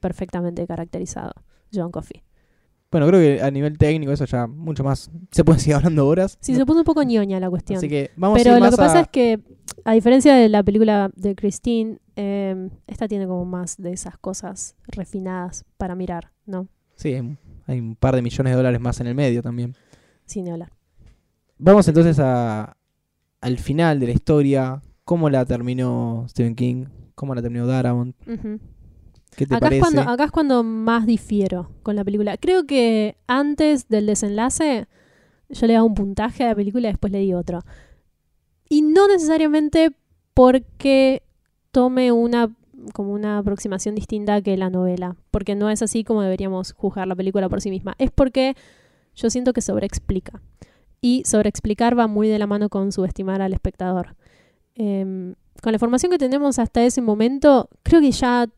[0.00, 1.32] perfectamente caracterizado
[1.72, 2.22] John Coffey.
[2.90, 5.10] Bueno, creo que a nivel técnico eso ya mucho más.
[5.32, 6.38] Se puede seguir hablando horas.
[6.40, 7.78] Sí, se puso un poco ñoña la cuestión.
[7.78, 9.40] Así que vamos a Pero ir lo más que pasa a- es que,
[9.84, 14.76] a diferencia de la película de Christine, eh, esta tiene como más de esas cosas
[14.86, 16.68] refinadas para mirar, ¿no?
[16.96, 17.14] Sí,
[17.66, 19.74] hay un- par de millones de dólares más en el medio también.
[20.26, 20.70] Sin hablar.
[21.58, 22.76] Vamos entonces a,
[23.40, 24.82] al final de la historia.
[25.04, 26.86] ¿Cómo la terminó Stephen King?
[27.14, 28.16] ¿Cómo la terminó Darabont?
[29.36, 29.80] ¿Qué te Acá es, parece?
[29.80, 32.36] cuando, acá es cuando más difiero con la película.
[32.38, 34.86] Creo que antes del desenlace
[35.50, 37.60] yo le daba un puntaje a la película y después le di otro.
[38.68, 39.94] Y no necesariamente
[40.32, 41.22] porque
[41.74, 42.50] tome una
[42.92, 47.16] como una aproximación distinta que la novela, porque no es así como deberíamos juzgar la
[47.16, 47.94] película por sí misma.
[47.98, 48.56] Es porque
[49.14, 50.40] yo siento que sobreexplica.
[51.00, 54.16] Y sobreexplicar va muy de la mano con subestimar al espectador.
[54.74, 58.48] Em, con la información que tenemos hasta ese momento, creo que ya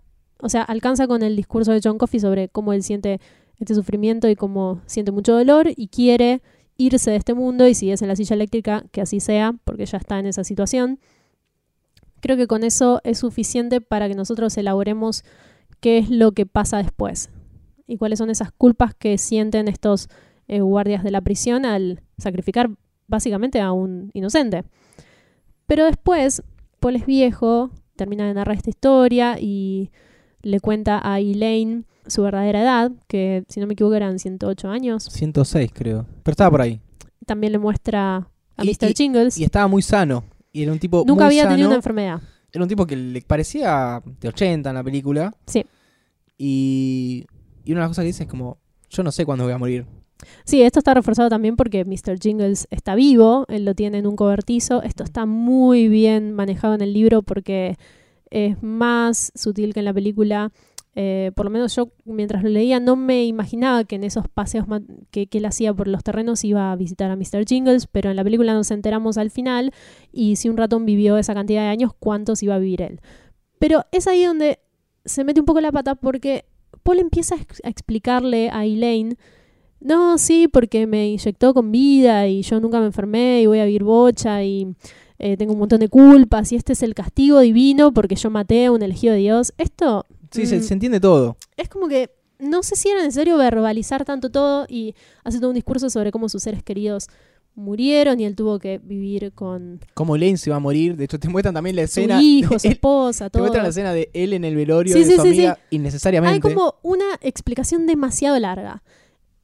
[0.40, 3.20] o sea, alcanza con el discurso de John Coffey sobre cómo él siente
[3.58, 6.42] este sufrimiento y cómo siente mucho dolor y quiere
[6.76, 9.86] irse de este mundo y si es en la silla eléctrica, que así sea, porque
[9.86, 10.98] ya está en esa situación.
[12.20, 15.24] Creo que con eso es suficiente para que nosotros elaboremos
[15.80, 17.30] qué es lo que pasa después
[17.86, 20.08] y cuáles son esas culpas que sienten estos
[20.48, 22.70] eh, guardias de la prisión al sacrificar
[23.06, 24.64] básicamente a un inocente.
[25.66, 26.42] Pero después,
[26.80, 29.90] Paul es viejo, termina de narrar esta historia y
[30.42, 35.04] le cuenta a Elaine su verdadera edad, que si no me equivoco eran 108 años.
[35.04, 36.06] 106 creo.
[36.22, 36.80] Pero estaba por ahí.
[37.26, 38.90] También le muestra a Y- Mr.
[38.90, 39.38] y- Jingles.
[39.38, 40.24] Y estaba muy sano.
[40.57, 41.54] Y era un tipo Nunca muy había sano.
[41.54, 42.20] tenido una enfermedad.
[42.50, 45.34] Era un tipo que le parecía de 80 en la película.
[45.46, 45.66] Sí.
[46.38, 47.26] Y,
[47.64, 49.59] y una de las cosas que dice es como, yo no sé cuándo voy a
[49.59, 49.84] morir.
[50.44, 52.18] Sí, esto está reforzado también porque Mr.
[52.18, 54.82] Jingles está vivo, él lo tiene en un cobertizo.
[54.82, 57.76] Esto está muy bien manejado en el libro porque
[58.30, 60.52] es más sutil que en la película.
[60.99, 64.64] Eh, por lo menos yo mientras lo leía no me imaginaba que en esos paseos
[65.11, 67.44] que, que él hacía por los terrenos iba a visitar a Mr.
[67.47, 69.72] Jingles, pero en la película nos enteramos al final
[70.11, 73.01] y si un ratón vivió esa cantidad de años, ¿cuántos iba a vivir él?
[73.59, 74.59] Pero es ahí donde
[75.05, 76.47] se mete un poco la pata porque
[76.82, 79.16] Paul empieza a explicarle a Elaine
[79.80, 83.66] no, sí, porque me inyectó con vida y yo nunca me enfermé y voy a
[83.66, 84.74] vivir bocha y
[85.18, 88.66] eh, tengo un montón de culpas y este es el castigo divino porque yo maté
[88.66, 89.53] a un elegido de Dios.
[89.59, 90.07] Esto
[90.37, 90.62] Sí, se, Mm.
[90.62, 91.37] se entiende todo.
[91.57, 95.55] es como que no sé si era necesario verbalizar tanto todo y hace todo un
[95.55, 97.09] discurso sobre cómo sus seres queridos
[97.55, 100.95] murieron y él tuvo que vivir con Cómo Lane se va a morir.
[100.97, 102.18] De hecho, te muestran también la escena.
[102.18, 103.43] su hijo, su esposa, te todo.
[103.45, 105.76] muestran la escena de él en el velorio Sí, de sí, su sí, amiga Hay
[105.78, 106.41] innecesariamente.
[106.43, 108.82] como una explicación demasiado larga.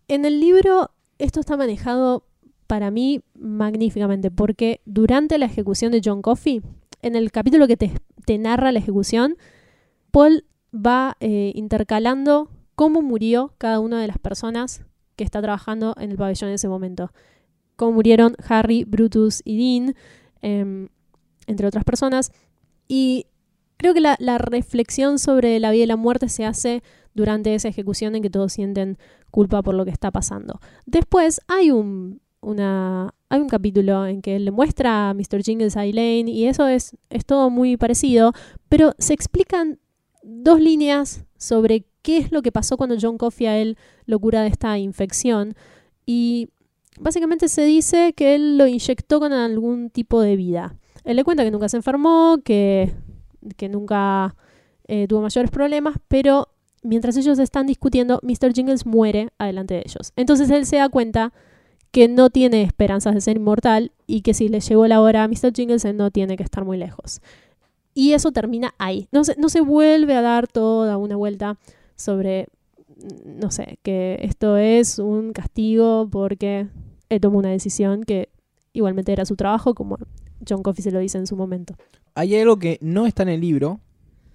[0.09, 2.27] En el libro esto está manejado
[2.67, 6.61] para mí magníficamente porque durante la ejecución de John Coffey,
[7.01, 7.93] en el capítulo que te,
[8.27, 9.37] te narra la ejecución,
[10.11, 14.85] Paul va eh, intercalando cómo murió cada una de las personas
[15.17, 17.13] que está trabajando en el pabellón en ese momento.
[17.77, 19.95] Cómo murieron Harry, Brutus y Dean,
[20.41, 20.89] em,
[21.47, 22.33] entre otras personas.
[22.89, 23.27] Y
[23.77, 26.83] creo que la, reflexión sobre la vida y la muerte se hace
[27.15, 28.97] durante esa ejecución en que todos sienten
[29.31, 30.61] culpa por lo que está pasando.
[30.87, 32.21] Después hay un,
[33.51, 35.43] capítulo en que le muestra a Mr.
[35.43, 38.33] Jingles a Elaine y eso es, es todo muy parecido,
[38.69, 39.79] pero se explican
[40.23, 44.43] dos líneas sobre qué es lo que pasó cuando John Coffey a él lo cura
[44.43, 45.55] de esta infección
[46.07, 46.49] y
[47.01, 50.77] básicamente se dice que él lo inyectó con algún tipo de vida.
[51.05, 52.93] Él le cuenta que nunca se enfermó, que,
[53.57, 54.37] que nunca
[54.87, 56.49] eh, tuvo mayores problemas, pero
[56.83, 58.53] mientras ellos están discutiendo, Mr.
[58.53, 60.13] Jingles muere adelante de ellos.
[60.17, 61.33] Entonces él se da cuenta
[61.91, 65.29] que no tiene esperanzas de ser inmortal y que si le llegó la hora a
[65.29, 65.53] Mr.
[65.55, 67.21] Jingles, él no tiene que estar muy lejos.
[67.95, 69.09] Y eso termina ahí.
[69.13, 71.59] No se, no se vuelve a dar toda una vuelta
[71.97, 72.49] sobre,
[73.25, 76.69] no sé, que esto es un castigo porque
[77.09, 78.31] él tomó una decisión que
[78.73, 79.99] igualmente era su trabajo, como
[80.49, 81.75] John Coffey se lo dice en su momento.
[82.15, 83.81] Hay algo que no está en el libro,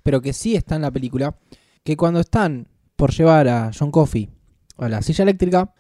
[0.03, 1.35] pero que sí está en la película,
[1.83, 4.29] que cuando están por llevar a John Coffey
[4.77, 5.73] a la silla eléctrica,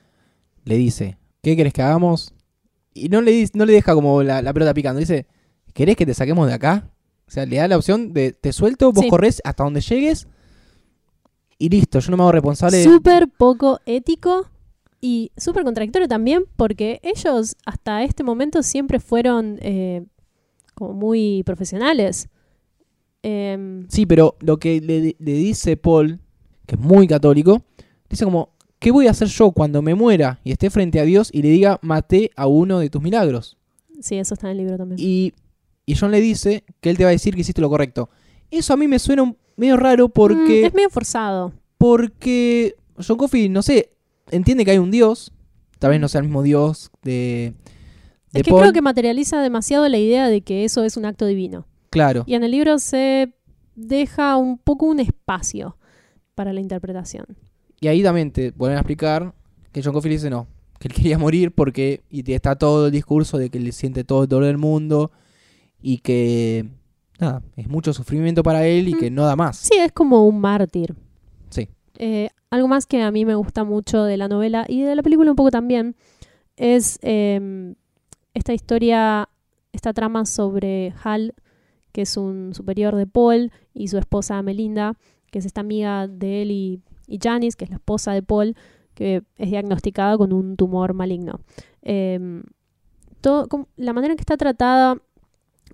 [0.65, 2.33] le dice, ¿qué querés que hagamos?
[2.93, 5.27] Y no le, no le deja como la, la pelota picando, dice,
[5.73, 6.89] ¿querés que te saquemos de acá?
[7.27, 9.09] O sea, le da la opción de, te suelto, vos Sí.
[9.09, 10.27] corres hasta donde llegues
[11.59, 12.77] y listo, yo no me hago responsable.
[12.77, 14.47] de- Súper poco ético
[15.01, 20.05] y súper contradictorio también porque ellos hasta este momento siempre fueron eh,
[20.75, 22.29] como muy profesionales.
[23.23, 26.19] Em, Sí, pero lo que le, le dice Paul,
[26.65, 27.63] que es muy católico,
[28.09, 28.49] dice como,
[28.79, 31.49] ¿qué voy a hacer yo cuando me muera y esté frente a Dios y le
[31.49, 33.57] diga, maté a uno de tus milagros?
[33.99, 34.99] sí, eso está en el libro también.
[35.01, 35.33] Y,
[35.87, 38.09] y John le dice que él te va a decir que hiciste lo correcto.
[38.51, 41.53] Eso a mí me suena un- medio raro porque, Mm, es medio forzado.
[41.79, 42.75] porque
[43.05, 43.91] John Coffey, no sé,
[44.29, 45.31] entiende que hay un Dios,
[45.79, 47.53] tal vez no sea el mismo Dios de,
[48.33, 48.61] de Es que Paul.
[48.61, 51.65] creo que materializa demasiado la idea de que eso es un acto divino.
[51.89, 52.23] Claro.
[52.27, 53.33] Y en el libro se
[53.75, 55.77] deja un poco un espacio
[56.35, 57.25] para la interpretación.
[57.79, 59.33] Y ahí también te vuelven a explicar
[59.71, 60.47] que John Coffey le dice no,
[60.79, 64.23] que él quería morir porque y está todo el discurso de que le siente todo
[64.23, 65.11] el dolor del mundo
[65.89, 66.65] y que
[67.17, 69.55] nada, es mucho sufrimiento para él y que no da más.
[69.55, 70.95] Sí, es como un mártir.
[71.49, 71.69] Sí.
[71.97, 75.01] Eh, algo más que a mí me gusta mucho de la novela y de la
[75.01, 75.95] película un poco también
[76.57, 77.73] es eh,
[78.33, 79.29] esta historia,
[79.71, 81.33] esta trama sobre Hal,
[81.93, 84.97] que es un superior de Paul, y su esposa Melinda,
[85.31, 88.57] que es esta amiga de él y, y Janice, que es la esposa de Paul,
[88.93, 91.39] que es diagnosticada con un tumor maligno.
[91.81, 92.41] Eh,
[93.21, 94.97] todo, como- la manera en que está tratada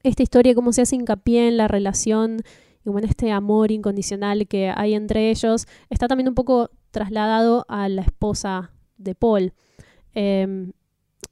[0.03, 2.41] esta historia, cómo se hace hincapié en la relación
[2.85, 7.87] y en este amor incondicional que hay entre ellos, está también un poco trasladado a
[7.89, 9.53] la esposa de Paul.
[10.13, 10.71] Eh,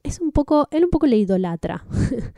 [0.02, 1.84] es un poco, él un poco le idolatra.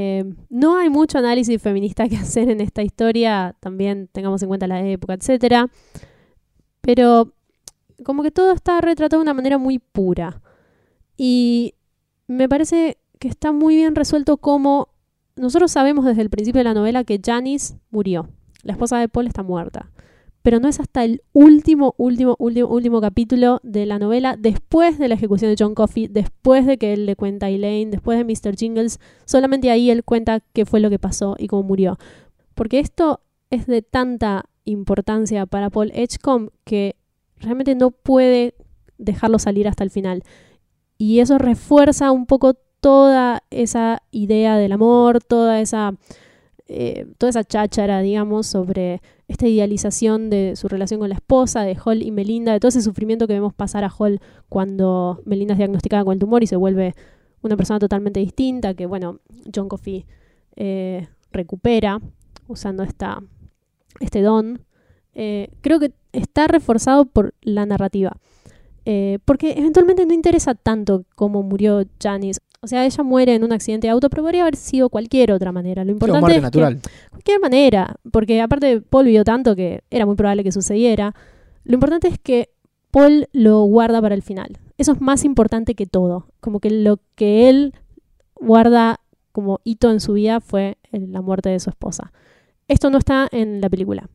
[0.00, 4.66] Eh, no hay mucho análisis feminista que hacer en esta historia, también tengamos en cuenta
[4.68, 5.70] la época, etcétera.
[6.82, 7.32] Pero
[8.04, 10.40] como que todo está retratado de una manera muy pura.
[11.16, 11.74] Y
[12.28, 14.90] me parece que está muy bien resuelto como
[15.38, 18.28] nosotros sabemos desde el principio de la novela que Janice murió.
[18.62, 19.90] La esposa de Paul está muerta.
[20.42, 25.08] Pero no es hasta el último, último, último, último capítulo de la novela, después de
[25.08, 28.24] la ejecución de John Coffey, después de que él le cuenta a Elaine, después de
[28.24, 28.56] Mr.
[28.56, 31.98] Jingles, solamente ahí él cuenta qué fue lo que pasó y cómo murió.
[32.54, 33.20] Porque esto
[33.50, 36.96] es de tanta importancia para Paul Edgecombe que
[37.36, 38.54] realmente no puede
[38.96, 40.22] dejarlo salir hasta el final.
[40.98, 45.94] Y eso refuerza un poco toda esa idea del amor, toda esa,
[46.68, 51.76] eh, toda esa cháchara, digamos, sobre esta idealización de su relación con la esposa, de
[51.84, 55.58] Hall y Melinda, de todo ese sufrimiento que vemos pasar a Hall cuando Melinda es
[55.58, 56.94] diagnosticada con el tumor y se vuelve
[57.42, 59.20] una persona totalmente distinta, que bueno,
[59.54, 60.06] John Coffey
[60.56, 62.00] eh, recupera
[62.46, 63.22] usando esta,
[64.00, 64.64] este don.
[65.14, 68.16] Eh, creo que está reforzado por la narrativa.
[69.26, 72.40] Porque eventualmente no interesa tanto cómo murió Janice.
[72.60, 75.52] O sea, ella muere en un accidente de auto, pero podría haber sido cualquier otra
[75.52, 75.84] manera.
[75.84, 76.80] Lo importante muerte es que- natural.
[77.10, 81.14] cualquier manera, porque aparte Paul vio tanto que era muy probable que sucediera.
[81.64, 82.50] Lo importante es que
[82.90, 84.58] Paul lo guarda para el final.
[84.76, 86.26] Eso es más importante que todo.
[86.40, 87.74] Como que lo que él
[88.34, 89.00] guarda
[89.32, 92.12] como hito en su vida fue la muerte de su esposa.
[92.66, 94.08] Esto no está en la película.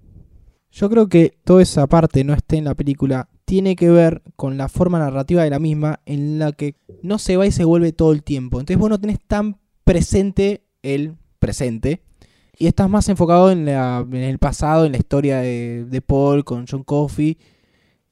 [0.71, 4.57] Yo creo que toda esa parte no esté en la película tiene que ver con
[4.57, 6.73] la forma narrativa de la misma en la que
[7.03, 8.59] no se va y se vuelve todo el tiempo.
[8.59, 12.01] Entonces vos no tenés tan presente el presente
[12.57, 16.65] y estás más enfocado en, la- en el pasado, en la historia de, Paul con
[16.67, 17.37] John Coffey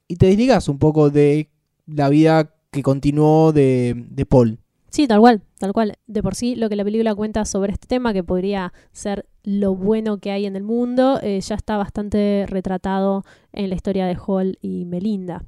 [0.07, 1.49] y te desligas un poco de
[1.87, 4.59] la vida que continuó de Paul.
[4.91, 5.93] Sí, tal cual, tal cual.
[6.05, 9.73] De por sí, lo que la película cuenta sobre este tema, que podría ser lo
[9.73, 13.23] bueno que hay en el mundo, eh, ya está bastante retratado
[13.53, 15.45] en la historia de Hall y Melinda,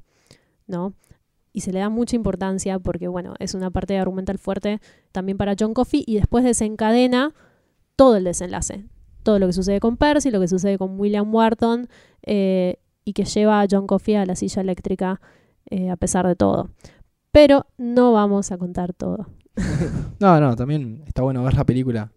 [0.66, 0.94] ¿no?
[1.52, 4.80] Y se le da mucha importancia porque, bueno, es una parte argumental fuerte
[5.12, 7.34] también para John Coffey y después desencadena
[7.96, 8.86] todo el desenlace.
[9.22, 11.88] Todo lo que sucede con Percy, lo que sucede con William Wharton
[12.22, 15.20] eh, y que lleva a John Coffey a la silla eléctrica
[15.70, 16.70] eh, a pesar de todo.
[17.34, 19.28] Pero no vamos a contar todo.
[20.20, 22.12] No, no, también está bueno ver la película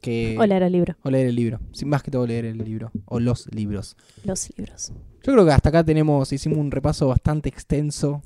[0.00, 1.58] que, O leer el libro, o leer el libro.
[1.72, 3.96] Sin más que todo leer el libro o los libros.
[4.22, 4.92] los libros.
[5.22, 8.22] Yo creo que hasta acá tenemos, hicimos un repaso bastante extenso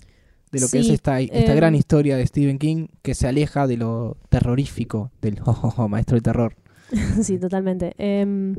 [0.50, 3.66] de lo que es esta, esta em, gran historia de Stephen King que se aleja
[3.68, 6.56] de lo terrorífico, del oh, oh, oh, maestro del terror.
[7.22, 7.94] sí, totalmente.
[7.96, 8.56] Em,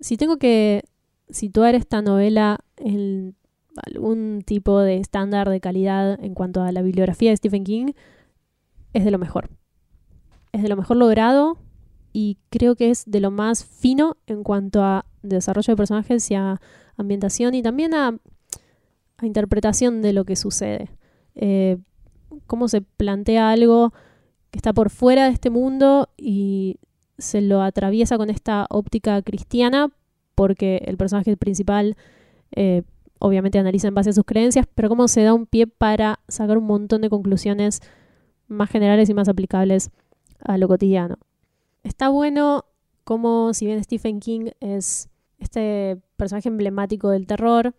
[0.00, 0.84] si tengo que
[1.30, 3.34] situar esta novela en
[3.84, 7.92] algún tipo de estándar de calidad en cuanto a la bibliografía de Stephen King,
[8.92, 9.50] es de lo mejor.
[10.52, 11.58] Es de lo mejor logrado
[12.12, 16.34] y creo que es de lo más fino en cuanto a desarrollo de personajes y
[16.34, 16.60] a
[16.96, 18.18] ambientación y también a,
[19.22, 20.90] interpretación de lo que sucede.
[21.34, 21.78] Eh,
[22.46, 23.92] cómo se plantea algo
[24.50, 26.78] que está por fuera de este mundo y
[27.18, 29.90] se lo atraviesa con esta óptica cristiana
[30.34, 31.96] porque el personaje principal
[32.52, 32.82] eh,
[33.18, 36.58] obviamente analiza en base a sus creencias, pero cómo se da un pie para sacar
[36.58, 37.80] un montón de conclusiones
[38.48, 39.90] más generales y más aplicables
[40.40, 41.18] a lo cotidiano.
[41.82, 42.64] Está bueno
[43.04, 45.08] cómo si bien Stephen King es
[45.38, 47.74] este personaje emblemático del terror,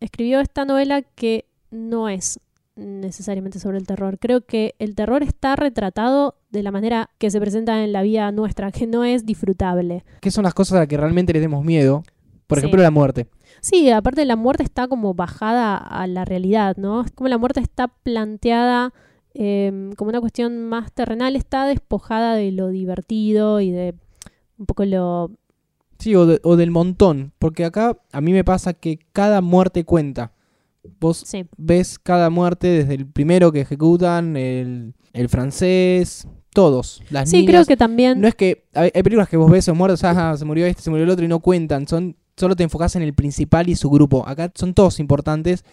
[0.00, 2.40] escribió esta novela que no es
[2.74, 4.18] necesariamente sobre el terror.
[4.18, 8.30] Creo que el terror está retratado de la manera que se presenta en la vida
[8.32, 10.04] nuestra, que no es disfrutable.
[10.20, 12.02] ¿Qué son las cosas a las que realmente le demos miedo?
[12.52, 12.66] Por Sí.
[12.66, 13.26] ejemplo, la muerte.
[13.60, 17.02] Sí, aparte la muerte está como bajada a la realidad, ¿no?
[17.02, 18.92] Es como la muerte está planteada
[19.34, 23.94] eh, como una cuestión más terrenal, está despojada de lo divertido y de
[24.58, 25.30] un poco lo...
[25.98, 27.32] Sí, o, de- o del montón.
[27.38, 30.32] Porque acá a mí me pasa que cada muerte cuenta.
[31.00, 37.02] Vos Sí, ves cada muerte desde el primero que ejecutan, el, el francés, todos.
[37.08, 37.50] Las sí niñas.
[37.50, 38.20] creo que también...
[38.20, 40.82] No es que hay, hay películas que vos ves son muertos, ah, se murió este,
[40.82, 43.76] se murió el otro y no cuentan, son solo te enfocás en el principal y
[43.76, 44.26] su grupo.
[44.26, 45.64] Acá son todos importantes,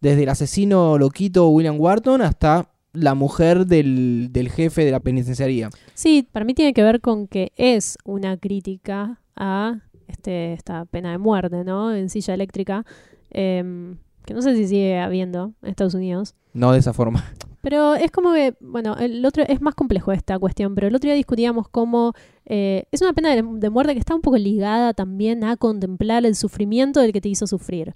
[0.00, 5.70] desde el asesino loquito William Wharton hasta la mujer del, del jefe de la penitenciaría.
[5.94, 11.12] Sí, para mí tiene que ver con que es una crítica a este, esta pena
[11.12, 11.94] de muerte, ¿no?
[11.94, 12.84] En silla eléctrica,
[13.30, 16.34] em, que no sé si sigue habiendo en Estados Unidos.
[16.52, 17.24] No de esa forma.
[17.60, 21.08] Pero es como que, bueno, el otro es más complejo esta cuestión, pero el otro
[21.08, 22.14] día discutíamos cómo
[22.46, 26.34] eh, es una pena de, muerte que está un poco ligada también a contemplar el
[26.36, 27.94] sufrimiento del que te hizo sufrir.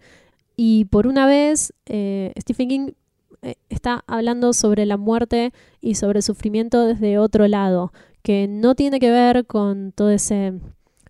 [0.57, 2.91] Y por una vez, eh, Stephen King
[3.43, 7.93] eh, está hablando sobre la muerte y sobre el sufrimiento desde otro lado,
[8.23, 10.53] que no tiene que ver con todo ese,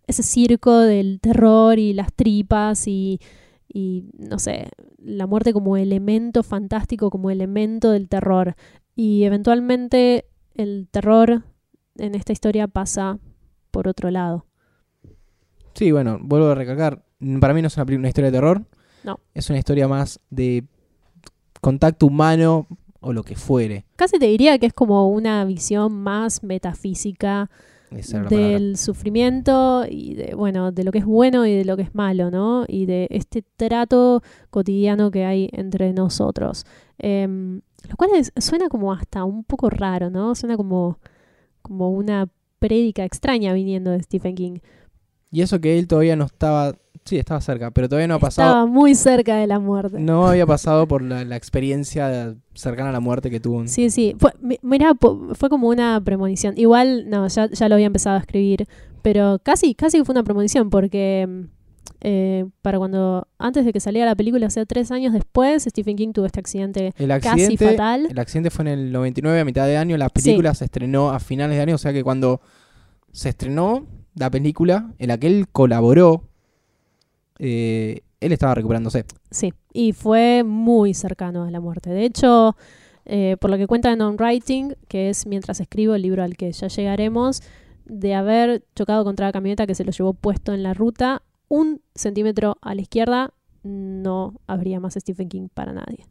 [0.07, 3.21] ese circo del terror y las tripas y,
[3.75, 4.69] y, no sé,
[4.99, 8.55] la muerte como elemento fantástico, como elemento del terror.
[8.95, 11.43] Y eventualmente el terror
[11.97, 13.19] en esta historia pasa
[13.73, 14.47] por otro lado.
[15.75, 17.05] Sí, bueno, vuelvo a recalcar,
[17.41, 18.65] para mí no es una, una historia de terror.
[19.03, 19.19] No.
[19.35, 20.65] Es una historia más de
[21.61, 22.69] contacto humano
[23.01, 23.87] o lo que fuere.
[23.97, 27.51] Casi te diría que es como una visión más metafísica
[28.37, 31.95] Del sufrimiento y de, bueno, de lo que es bueno y de lo que es
[31.95, 32.65] malo, ¿no?
[32.69, 36.65] Y de este trato cotidiano que hay entre nosotros.
[36.99, 40.35] Em, lo cual es- suena como hasta un poco raro, ¿no?
[40.35, 40.99] Suena como,
[41.63, 42.29] como una
[42.59, 44.59] prédica extraña viniendo de Stephen King.
[45.31, 48.49] Y eso que él todavía no estaba, sí, estaba cerca, pero todavía no ha pasado,
[48.49, 49.99] Estaba muy cerca de la muerte.
[50.01, 53.67] no había pasado por la, la experiencia cercana a la muerte que tuvo.
[53.67, 54.15] Sí, sí.
[54.19, 54.93] Fue, mi- mirá,
[55.35, 56.55] fue como una premonición.
[56.57, 58.67] Igual, no, ya, ya lo había empezado a escribir,
[59.03, 61.41] pero casi, casi fue una premonición porque mm,
[62.07, 65.97] eh, para cuando, antes de que saliera la película, o sea, tres años después, Stephen
[65.97, 68.07] King tuvo este accidente El casi accidente, fatal.
[68.11, 69.97] el accidente fue en el 99, a mitad de año.
[69.97, 72.41] La película se estrenó a finales de año, o sea que cuando
[73.13, 73.87] se estrenó
[74.17, 76.29] la película en la que él colaboró,
[77.39, 79.05] eh, él estaba recuperándose.
[79.31, 81.91] Sí, y fue muy cercano a la muerte.
[81.91, 82.57] De hecho,
[83.05, 86.37] eh, por lo que cuenta en On Writing, que es mientras escribo el libro al
[86.37, 87.43] que ya llegaremos,
[87.85, 91.83] de haber chocado contra la camioneta que se lo llevó puesto en la ruta, un
[91.95, 93.33] centímetro a la izquierda,
[93.63, 96.07] no habría más Stephen King para nadie.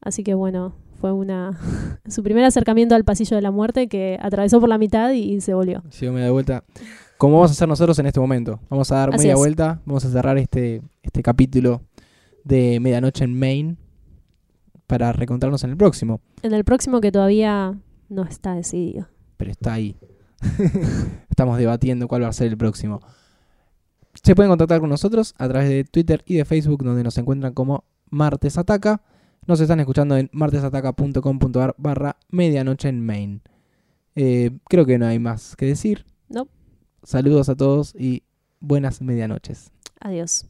[0.00, 1.58] Así que bueno, fue una
[2.08, 5.54] su primer acercamiento al pasillo de la muerte que atravesó por la mitad y se
[5.54, 5.82] volvió.
[6.00, 6.64] Yo me doy vuelta.
[7.24, 8.60] Como vamos a hacer nosotros en este momento.
[8.68, 9.38] Vamos a dar Así media es.
[9.38, 9.80] vuelta.
[9.86, 11.80] Vamos a cerrar este, este capítulo
[12.44, 13.76] de Medianoche en Maine
[14.86, 16.20] para reencontrarnos en el próximo.
[16.42, 17.78] En el próximo que todavía
[18.10, 19.08] no está decidido.
[19.38, 19.96] Pero está ahí.
[21.30, 23.00] Estamos debatiendo cuál va a ser el próximo.
[24.22, 27.54] Se pueden contactar con nosotros a través de Twitter y de Facebook, donde nos encuentran
[27.54, 29.00] como Martes Ataca.
[29.46, 33.40] Nos están escuchando en martesataca.com.ar barra medianoche en Maine.
[34.14, 36.04] Eh, creo que no hay más que decir.
[36.28, 36.48] No.
[37.04, 38.22] Saludos a todos y
[38.60, 39.70] buenas medianoches.
[40.00, 40.46] Adiós.